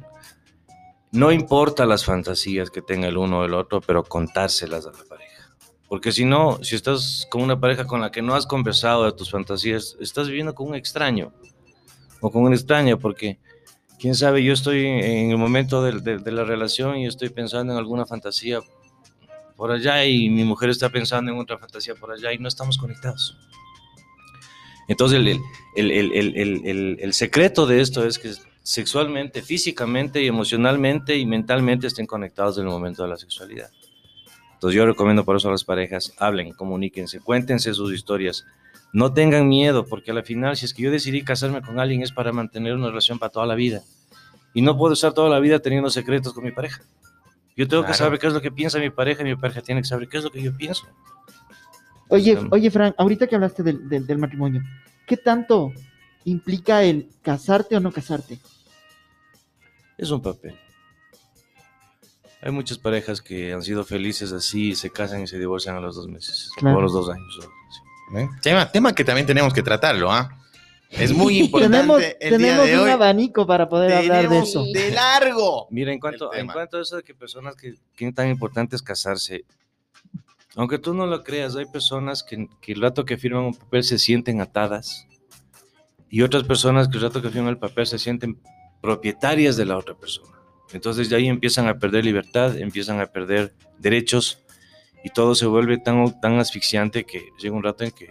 No 1.11 1.33
importa 1.33 1.87
las 1.87 2.05
fantasías 2.05 2.71
que 2.71 2.83
tenga 2.83 3.09
el 3.09 3.17
uno 3.17 3.41
o 3.41 3.45
el 3.45 3.55
otro, 3.55 3.81
pero 3.81 4.05
contárselas 4.05 4.87
a 4.87 4.93
la 4.93 5.05
pareja. 5.09 5.55
Porque 5.89 6.13
si 6.13 6.25
no, 6.27 6.63
si 6.63 6.77
estás 6.77 7.27
con 7.31 7.41
una 7.43 7.59
pareja 7.59 7.87
con 7.87 8.01
la 8.01 8.11
que 8.11 8.21
no 8.21 8.35
has 8.35 8.47
conversado 8.47 9.05
de 9.05 9.13
tus 9.13 9.31
fantasías, 9.31 9.97
estás 10.01 10.29
viviendo 10.29 10.55
con 10.55 10.69
un 10.69 10.75
extraño 10.75 11.33
o 12.21 12.31
con 12.31 12.43
una 12.43 12.55
extraña, 12.55 12.97
porque 12.99 13.39
quién 13.99 14.15
sabe, 14.15 14.43
yo 14.45 14.53
estoy 14.53 14.87
en 14.87 15.31
el 15.31 15.39
momento 15.39 15.83
del- 15.83 16.03
de, 16.03 16.19
de 16.19 16.33
la 16.33 16.45
relación 16.45 16.97
y 16.99 17.07
estoy 17.07 17.29
pensando 17.31 17.73
en 17.73 17.79
alguna 17.79 18.07
fantasía 18.07 18.61
por 19.57 19.73
allá 19.73 20.05
y 20.05 20.31
mi 20.31 20.45
mujer 20.45 20.71
está 20.71 20.89
pensando 20.89 21.33
en 21.33 21.39
otra 21.39 21.59
fantasía 21.59 21.95
por 21.95 22.13
allá 22.13 22.33
y 22.33 22.39
no 22.39 22.49
estamos 22.49 22.79
conectados. 22.79 23.37
Entonces, 24.89 25.19
el- 25.19 25.41
el- 25.77 25.91
el- 26.65 26.97
el 27.01 27.13
secreto 27.13 27.67
de 27.67 27.81
esto 27.81 28.07
es 28.07 28.19
que 28.19 28.33
sexualmente, 28.63 29.43
físicamente 29.43 30.23
y 30.23 30.27
emocionalmente 30.27 31.17
y 31.17 31.27
mentalmente 31.27 31.87
estén 31.87 32.07
conectados 32.07 32.57
en 32.59 32.65
el 32.65 32.71
momento 32.71 33.03
de 33.03 33.09
la 33.11 33.17
sexualidad. 33.17 33.71
Entonces 34.55 34.77
yo 34.77 34.87
recomiendo 34.87 35.25
por 35.25 35.37
eso 35.37 35.49
a 35.49 35.53
las 35.53 35.65
parejas, 35.65 36.13
hablen, 36.19 36.53
comuníquense, 36.53 37.21
cuéntense 37.21 37.73
sus 37.75 37.93
historias, 37.95 38.45
no 38.93 39.13
tengan 39.13 39.49
miedo, 39.49 39.87
porque 39.87 40.11
a 40.11 40.15
la 40.15 40.23
final, 40.23 40.57
si 40.57 40.65
es 40.65 40.75
que 40.75 40.83
yo 40.83 40.91
decidí 40.91 41.23
casarme 41.23 41.61
con 41.63 41.79
alguien, 41.79 42.03
es 42.03 42.13
para 42.13 42.33
mantener 42.33 42.75
una 42.75 42.89
relación 42.89 43.19
para 43.19 43.31
toda 43.31 43.47
la 43.47 43.55
vida. 43.55 43.83
Y 44.55 44.63
no 44.63 44.77
puedo 44.79 44.95
estar 44.95 45.13
toda 45.13 45.29
la 45.29 45.41
vida 45.41 45.59
teniendo 45.61 45.91
secretos 45.91 46.33
con 46.33 46.45
mi 46.45 46.53
pareja. 46.53 46.83
Yo 47.57 47.67
tengo 47.69 47.85
que 47.85 47.93
saber 47.95 48.19
qué 48.19 48.29
es 48.29 48.33
lo 48.33 48.41
que 48.41 48.51
piensa 48.53 48.79
mi 48.79 48.89
pareja 48.91 49.23
y 49.23 49.25
mi 49.27 49.37
pareja 49.37 49.61
tiene 49.63 49.83
que 49.83 49.89
saber 49.89 50.09
qué 50.09 50.19
es 50.19 50.25
lo 50.25 50.31
que 50.31 50.41
yo 50.43 50.57
pienso. 50.57 50.87
Oye, 52.09 52.33
Em. 52.33 52.49
oye, 52.51 52.71
Frank, 52.71 52.95
ahorita 52.97 53.27
que 53.27 53.35
hablaste 53.35 53.63
del, 53.63 53.89
del- 53.89 54.07
del 54.07 54.19
matrimonio, 54.19 54.63
¿qué 55.07 55.17
tanto 55.17 55.73
implica 56.25 56.83
el 56.83 57.11
casarte 57.21 57.77
o 57.77 57.81
no 57.81 57.93
casarte? 57.93 58.39
Es 59.99 60.11
un 60.11 60.23
papel. 60.23 60.57
Hay 62.41 62.53
muchas 62.53 62.79
parejas 62.79 63.21
que 63.21 63.53
han 63.53 63.63
sido 63.63 63.85
felices 63.85 64.33
así, 64.33 64.75
se 64.77 64.91
casan 64.91 65.23
y 65.23 65.27
se 65.27 65.39
divorcian 65.39 65.77
a 65.77 65.81
los 65.81 65.97
dos 65.97 66.07
meses, 66.09 66.51
Claro. 66.57 66.77
o 66.77 66.79
a 66.79 66.83
los 66.83 66.93
dos 66.93 67.11
años. 67.11 67.39
o- 67.39 67.43
sí. 67.43 67.81
¿Eh? 68.15 68.29
Tema, 68.43 68.71
tema 68.71 68.95
que 68.95 69.05
también 69.05 69.27
tenemos 69.27 69.53
que 69.53 69.63
tratarlo, 69.63 70.11
¿ah? 70.11 70.29
Es 70.91 71.13
muy 71.13 71.39
importante 71.41 71.77
tenemos 71.77 72.03
el 72.03 72.09
día 72.19 72.31
tenemos 72.31 72.67
de 72.67 72.77
un 72.79 72.85
hoy. 72.85 72.91
abanico 72.91 73.47
para 73.47 73.69
poder 73.69 73.93
hablar 73.93 74.23
de 74.23 74.29
Tenemos 74.29 74.49
eso. 74.49 74.65
de 74.73 74.91
largo. 74.91 75.69
Mira, 75.71 75.93
en 75.93 76.01
cuanto, 76.01 76.33
en 76.33 76.47
cuanto 76.47 76.79
a 76.79 76.81
eso 76.83 76.97
de 76.97 77.03
que 77.03 77.15
personas 77.15 77.55
que, 77.57 77.75
que 77.95 78.11
tan 78.13 78.29
importante 78.29 78.75
es 78.75 78.83
casarse, 78.83 79.45
aunque 80.57 80.79
tú 80.79 80.95
no 80.95 81.07
lo 81.07 81.23
creas, 81.23 81.57
hay 81.57 81.67
personas 81.67 82.23
que, 82.23 82.49
que 82.63 82.73
el 82.73 82.81
rato 82.81 83.05
que 83.05 83.19
firman 83.19 83.45
un 83.45 83.55
papel 83.55 83.85
se 83.85 83.99
sienten 83.99 84.41
atadas 84.41 85.07
y 86.09 86.23
otras 86.23 86.45
personas 86.45 86.89
que 86.89 86.97
el 86.97 87.03
rato 87.03 87.21
que 87.21 87.29
firman 87.29 87.51
el 87.51 87.59
papel 87.59 87.87
se 87.87 87.99
sienten 87.99 88.41
propietarias 88.81 89.57
de 89.59 89.67
la 89.67 89.77
otra 89.77 89.95
persona. 89.95 90.31
Entonces 90.73 91.11
de 91.11 91.17
ahí 91.17 91.29
empiezan 91.29 91.69
a 91.69 91.79
perder 91.79 92.05
libertad, 92.07 92.57
empiezan 92.59 92.99
a 93.01 93.07
perder 93.07 93.55
derechos 93.79 94.39
y 95.05 95.11
todo 95.11 95.35
se 95.35 95.47
vuelve 95.47 95.79
tan, 95.79 96.21
tan 96.21 96.39
asfixiante 96.39 97.05
que 97.05 97.23
llega 97.41 97.55
un 97.55 97.63
rato 97.63 97.85
en 97.85 97.91
que 97.93 98.11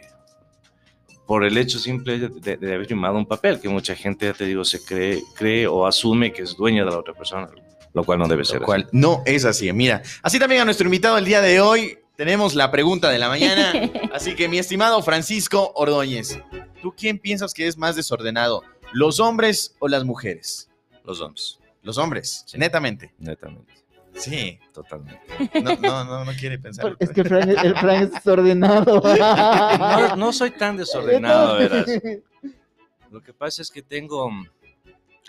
por 1.25 1.43
el 1.43 1.57
hecho 1.57 1.77
simple 1.79 2.19
de, 2.19 2.29
de- 2.29 2.57
de 2.57 2.73
haber 2.73 2.87
firmado 2.87 3.17
un 3.17 3.25
papel, 3.25 3.59
que 3.59 3.67
mucha 3.67 3.95
gente, 3.95 4.27
ya 4.27 4.33
te 4.33 4.45
digo, 4.45 4.63
se 4.63 4.83
cree, 4.83 5.21
cree 5.35 5.67
o 5.67 5.85
asume 5.85 6.31
que 6.31 6.43
es 6.43 6.55
dueña 6.55 6.85
de 6.85 6.91
la 6.91 6.99
otra 6.99 7.13
persona, 7.13 7.49
lo 7.93 8.03
cual 8.05 8.19
no 8.19 8.27
debe 8.27 8.45
ser 8.45 8.61
Lo 8.61 8.65
cual 8.65 8.87
no 8.93 9.23
es 9.25 9.43
así. 9.43 9.71
Mira, 9.73 10.01
así 10.21 10.39
también 10.39 10.61
a 10.61 10.65
nuestro 10.65 10.85
invitado 10.85 11.17
el 11.17 11.25
día 11.25 11.41
de 11.41 11.59
hoy 11.59 11.99
tenemos 12.15 12.55
la 12.55 12.71
pregunta 12.71 13.09
de 13.09 13.19
la 13.19 13.27
mañana. 13.29 13.73
Así 14.13 14.33
que 14.35 14.47
mi 14.47 14.57
estimado 14.57 15.03
Francisco 15.03 15.71
Ordóñez, 15.75 16.39
¿tú 16.81 16.91
quién 16.97 17.19
piensas 17.19 17.53
que 17.53 17.67
es 17.67 17.77
más 17.77 17.95
desordenado? 17.95 18.63
¿Los 18.91 19.19
hombres 19.19 19.75
o 19.79 19.87
las 19.87 20.03
mujeres? 20.05 20.67
así. 20.91 21.01
Los 21.05 21.21
hombres, 21.21 21.59
Los 21.83 21.97
hombres, 21.99 22.43
Sí. 22.47 22.57
netamente. 22.57 23.13
netamente, 23.19 23.71
Sí, 24.17 24.59
totalmente. 24.73 25.21
no, 25.63 25.75
no, 25.75 26.03
no, 26.03 26.25
no 26.25 26.31
quiere 26.33 26.57
pensar. 26.59 26.95
Es 26.99 27.09
que 27.11 27.23
Frank, 27.23 27.49
el 27.63 27.75
Frank 27.77 28.01
es 28.03 28.11
desordenado. 28.11 29.01
No, 29.01 30.15
no 30.15 30.33
soy 30.33 30.51
tan 30.51 30.77
desordenado, 30.77 31.57
verás. 31.57 31.85
Lo 33.11 33.21
que 33.21 33.33
pasa 33.33 33.61
es 33.61 33.71
que 33.71 33.81
tengo 33.81 34.29
mm, 34.29 34.45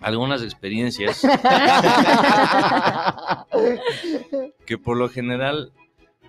algunas 0.01 0.43
experiencias 0.43 1.21
que 4.67 4.79
por 4.79 4.97
lo 4.97 5.09
general, 5.09 5.73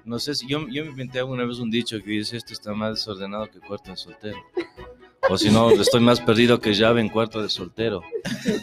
no 0.05 0.19
sé 0.19 0.35
si 0.35 0.47
yo, 0.47 0.67
yo 0.67 0.83
me 0.85 0.91
inventé 0.91 1.17
alguna 1.19 1.45
vez 1.45 1.57
un 1.59 1.71
dicho 1.71 1.97
que 2.03 2.11
dice 2.11 2.37
esto 2.37 2.53
está 2.53 2.73
más 2.73 2.95
desordenado 2.95 3.49
que 3.49 3.59
cuarto 3.59 3.89
de 3.91 3.97
soltero. 3.97 4.37
O 5.27 5.37
si 5.37 5.49
no, 5.49 5.69
estoy 5.71 5.99
más 6.01 6.21
perdido 6.21 6.59
que 6.59 6.73
llave 6.73 7.01
en 7.01 7.09
cuarto 7.09 7.41
de 7.41 7.49
soltero. 7.49 8.01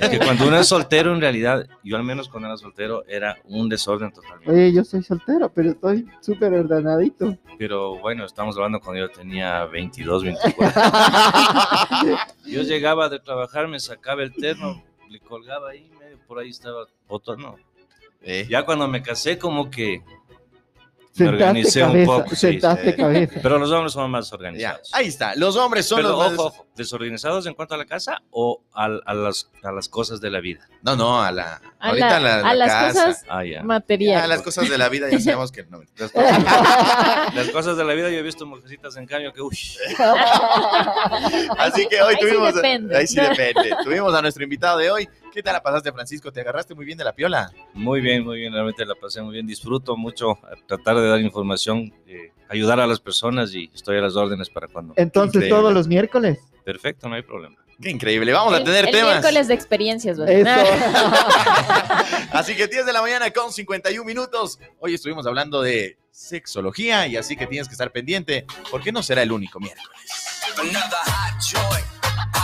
Es 0.00 0.08
que 0.08 0.18
cuando 0.18 0.46
uno 0.48 0.58
es 0.58 0.66
soltero, 0.66 1.12
en 1.14 1.20
realidad, 1.20 1.66
yo 1.84 1.96
al 1.96 2.02
menos 2.04 2.28
cuando 2.28 2.48
era 2.48 2.56
soltero, 2.56 3.04
era 3.06 3.36
un 3.44 3.68
desorden 3.68 4.10
totalmente. 4.12 4.50
Oye, 4.50 4.72
yo 4.72 4.82
soy 4.84 5.02
soltero, 5.02 5.50
pero 5.52 5.70
estoy 5.70 6.06
súper 6.20 6.54
ordenadito. 6.54 7.36
Pero 7.58 7.98
bueno, 7.98 8.24
estamos 8.24 8.56
hablando 8.56 8.80
cuando 8.80 9.06
yo 9.06 9.10
tenía 9.10 9.64
22, 9.66 10.22
24. 10.24 10.82
Yo 12.46 12.62
llegaba 12.62 13.08
de 13.08 13.18
trabajar, 13.18 13.66
me 13.66 13.80
sacaba 13.80 14.22
el 14.22 14.32
terno, 14.32 14.82
le 15.08 15.18
colgaba 15.20 15.70
ahí, 15.70 15.90
medio 15.98 16.18
por 16.26 16.38
ahí 16.38 16.50
estaba 16.50 16.86
no. 17.38 17.56
Eh, 18.22 18.46
Ya 18.48 18.64
cuando 18.64 18.88
me 18.88 19.02
casé, 19.02 19.38
como 19.38 19.70
que. 19.70 20.02
Sentaste 21.16 21.44
organicé 21.44 21.82
un 21.82 21.88
cabeza, 21.92 22.06
poco, 22.12 22.30
sí, 22.30 22.36
sentaste 22.36 22.90
sí. 22.90 22.96
cabeza. 22.96 23.40
Pero 23.42 23.58
los 23.58 23.70
hombres 23.72 23.92
son 23.92 24.10
más 24.10 24.28
ya, 24.30 24.34
organizados. 24.36 24.90
ahí 24.94 25.06
está. 25.06 25.34
Los 25.36 25.56
hombres 25.56 25.86
son 25.86 25.96
Pero 25.96 26.08
los 26.10 26.18
más... 26.18 26.32
ojo, 26.34 26.44
ojo, 26.48 26.66
¿desorganizados 26.76 27.46
en 27.46 27.54
cuanto 27.54 27.74
a 27.74 27.78
la 27.78 27.86
casa 27.86 28.22
o 28.30 28.62
al- 28.72 29.02
a, 29.06 29.14
las, 29.14 29.50
a 29.62 29.72
las 29.72 29.88
cosas 29.88 30.20
de 30.20 30.30
la 30.30 30.40
vida? 30.40 30.68
No, 30.82 30.94
no, 30.96 31.22
a 31.22 31.32
la... 31.32 31.60
A, 31.78 31.88
ahorita 31.88 32.20
la- 32.20 32.42
la, 32.42 32.50
a 32.50 32.54
la 32.54 32.66
las 32.66 32.68
casa. 32.72 33.06
cosas 33.06 33.24
Ah, 33.28 33.44
ya. 33.44 33.62
materiales. 33.62 34.24
A 34.24 34.26
las 34.26 34.42
cosas 34.42 34.68
de 34.68 34.76
la 34.78 34.88
vida 34.88 35.08
ya 35.10 35.18
sabemos 35.20 35.52
que 35.52 35.64
no. 35.64 35.80
Las 37.36 37.50
cosas, 37.50 37.76
de 37.76 37.84
la 37.84 37.92
vida 37.94 38.10
yo 38.10 38.18
he 38.18 38.22
visto 38.22 38.46
mujercitas 38.46 38.96
en 38.96 39.06
cambio 39.06 39.32
que, 39.32 39.40
uy, 39.42 39.56
Así 41.58 41.86
que 41.88 42.00
hoy 42.02 42.14
Ahí 42.14 42.16
sí 42.20 42.26
tuvimos. 42.28 42.54
depende. 42.54 42.96
Ahí 42.96 43.06
sí 43.06 43.20
depende. 43.20 43.76
Tuvimos 43.84 44.14
a 44.14 44.22
nuestro 44.22 44.42
invitado 44.42 44.78
de 44.78 44.90
hoy. 44.90 45.08
¿Qué 45.32 45.42
tal 45.42 45.52
la 45.52 45.62
pasaste, 45.62 45.92
Francisco? 45.92 46.32
¿Te 46.32 46.40
agarraste 46.40 46.74
muy 46.74 46.84
bien 46.86 46.96
de 46.96 47.04
la 47.04 47.12
piola? 47.12 47.50
Muy 47.74 48.00
bien, 48.00 48.24
muy 48.24 48.38
bien, 48.38 48.52
realmente 48.52 48.84
la 48.86 48.94
pasé 48.94 49.20
muy 49.20 49.34
bien. 49.34 49.46
Disfruto 49.46 49.96
mucho 49.96 50.38
tratar 50.66 50.96
de 50.96 51.08
dar 51.08 51.20
información, 51.20 51.92
eh, 52.06 52.32
ayudar 52.48 52.80
a 52.80 52.86
las 52.86 53.00
personas 53.00 53.52
y 53.54 53.70
estoy 53.74 53.98
a 53.98 54.00
las 54.00 54.16
órdenes 54.16 54.48
para 54.48 54.66
cuando. 54.68 54.94
Entonces, 54.96 55.36
Increíble. 55.36 55.58
todos 55.60 55.74
los 55.74 55.86
miércoles. 55.88 56.38
Perfecto, 56.64 57.08
no 57.08 57.14
hay 57.16 57.22
problema. 57.22 57.56
Qué 57.80 57.90
increíble. 57.90 58.32
Vamos 58.32 58.54
a 58.54 58.64
tener 58.64 58.86
el 58.86 58.90
temas. 58.90 59.10
miércoles 59.12 59.48
de 59.48 59.54
experiencias, 59.54 60.18
¿verdad? 60.18 60.62
Eso. 60.64 60.72
Así 62.36 62.54
que 62.54 62.66
10 62.66 62.84
de 62.84 62.92
la 62.92 63.00
mañana 63.00 63.30
con 63.30 63.50
51 63.50 64.04
minutos. 64.04 64.58
Hoy 64.78 64.92
estuvimos 64.92 65.26
hablando 65.26 65.62
de 65.62 65.96
sexología 66.10 67.06
y 67.06 67.16
así 67.16 67.34
que 67.34 67.46
tienes 67.46 67.66
que 67.66 67.72
estar 67.72 67.90
pendiente 67.92 68.44
porque 68.70 68.92
no 68.92 69.02
será 69.02 69.22
el 69.22 69.32
único 69.32 69.58
miércoles. 69.58 69.98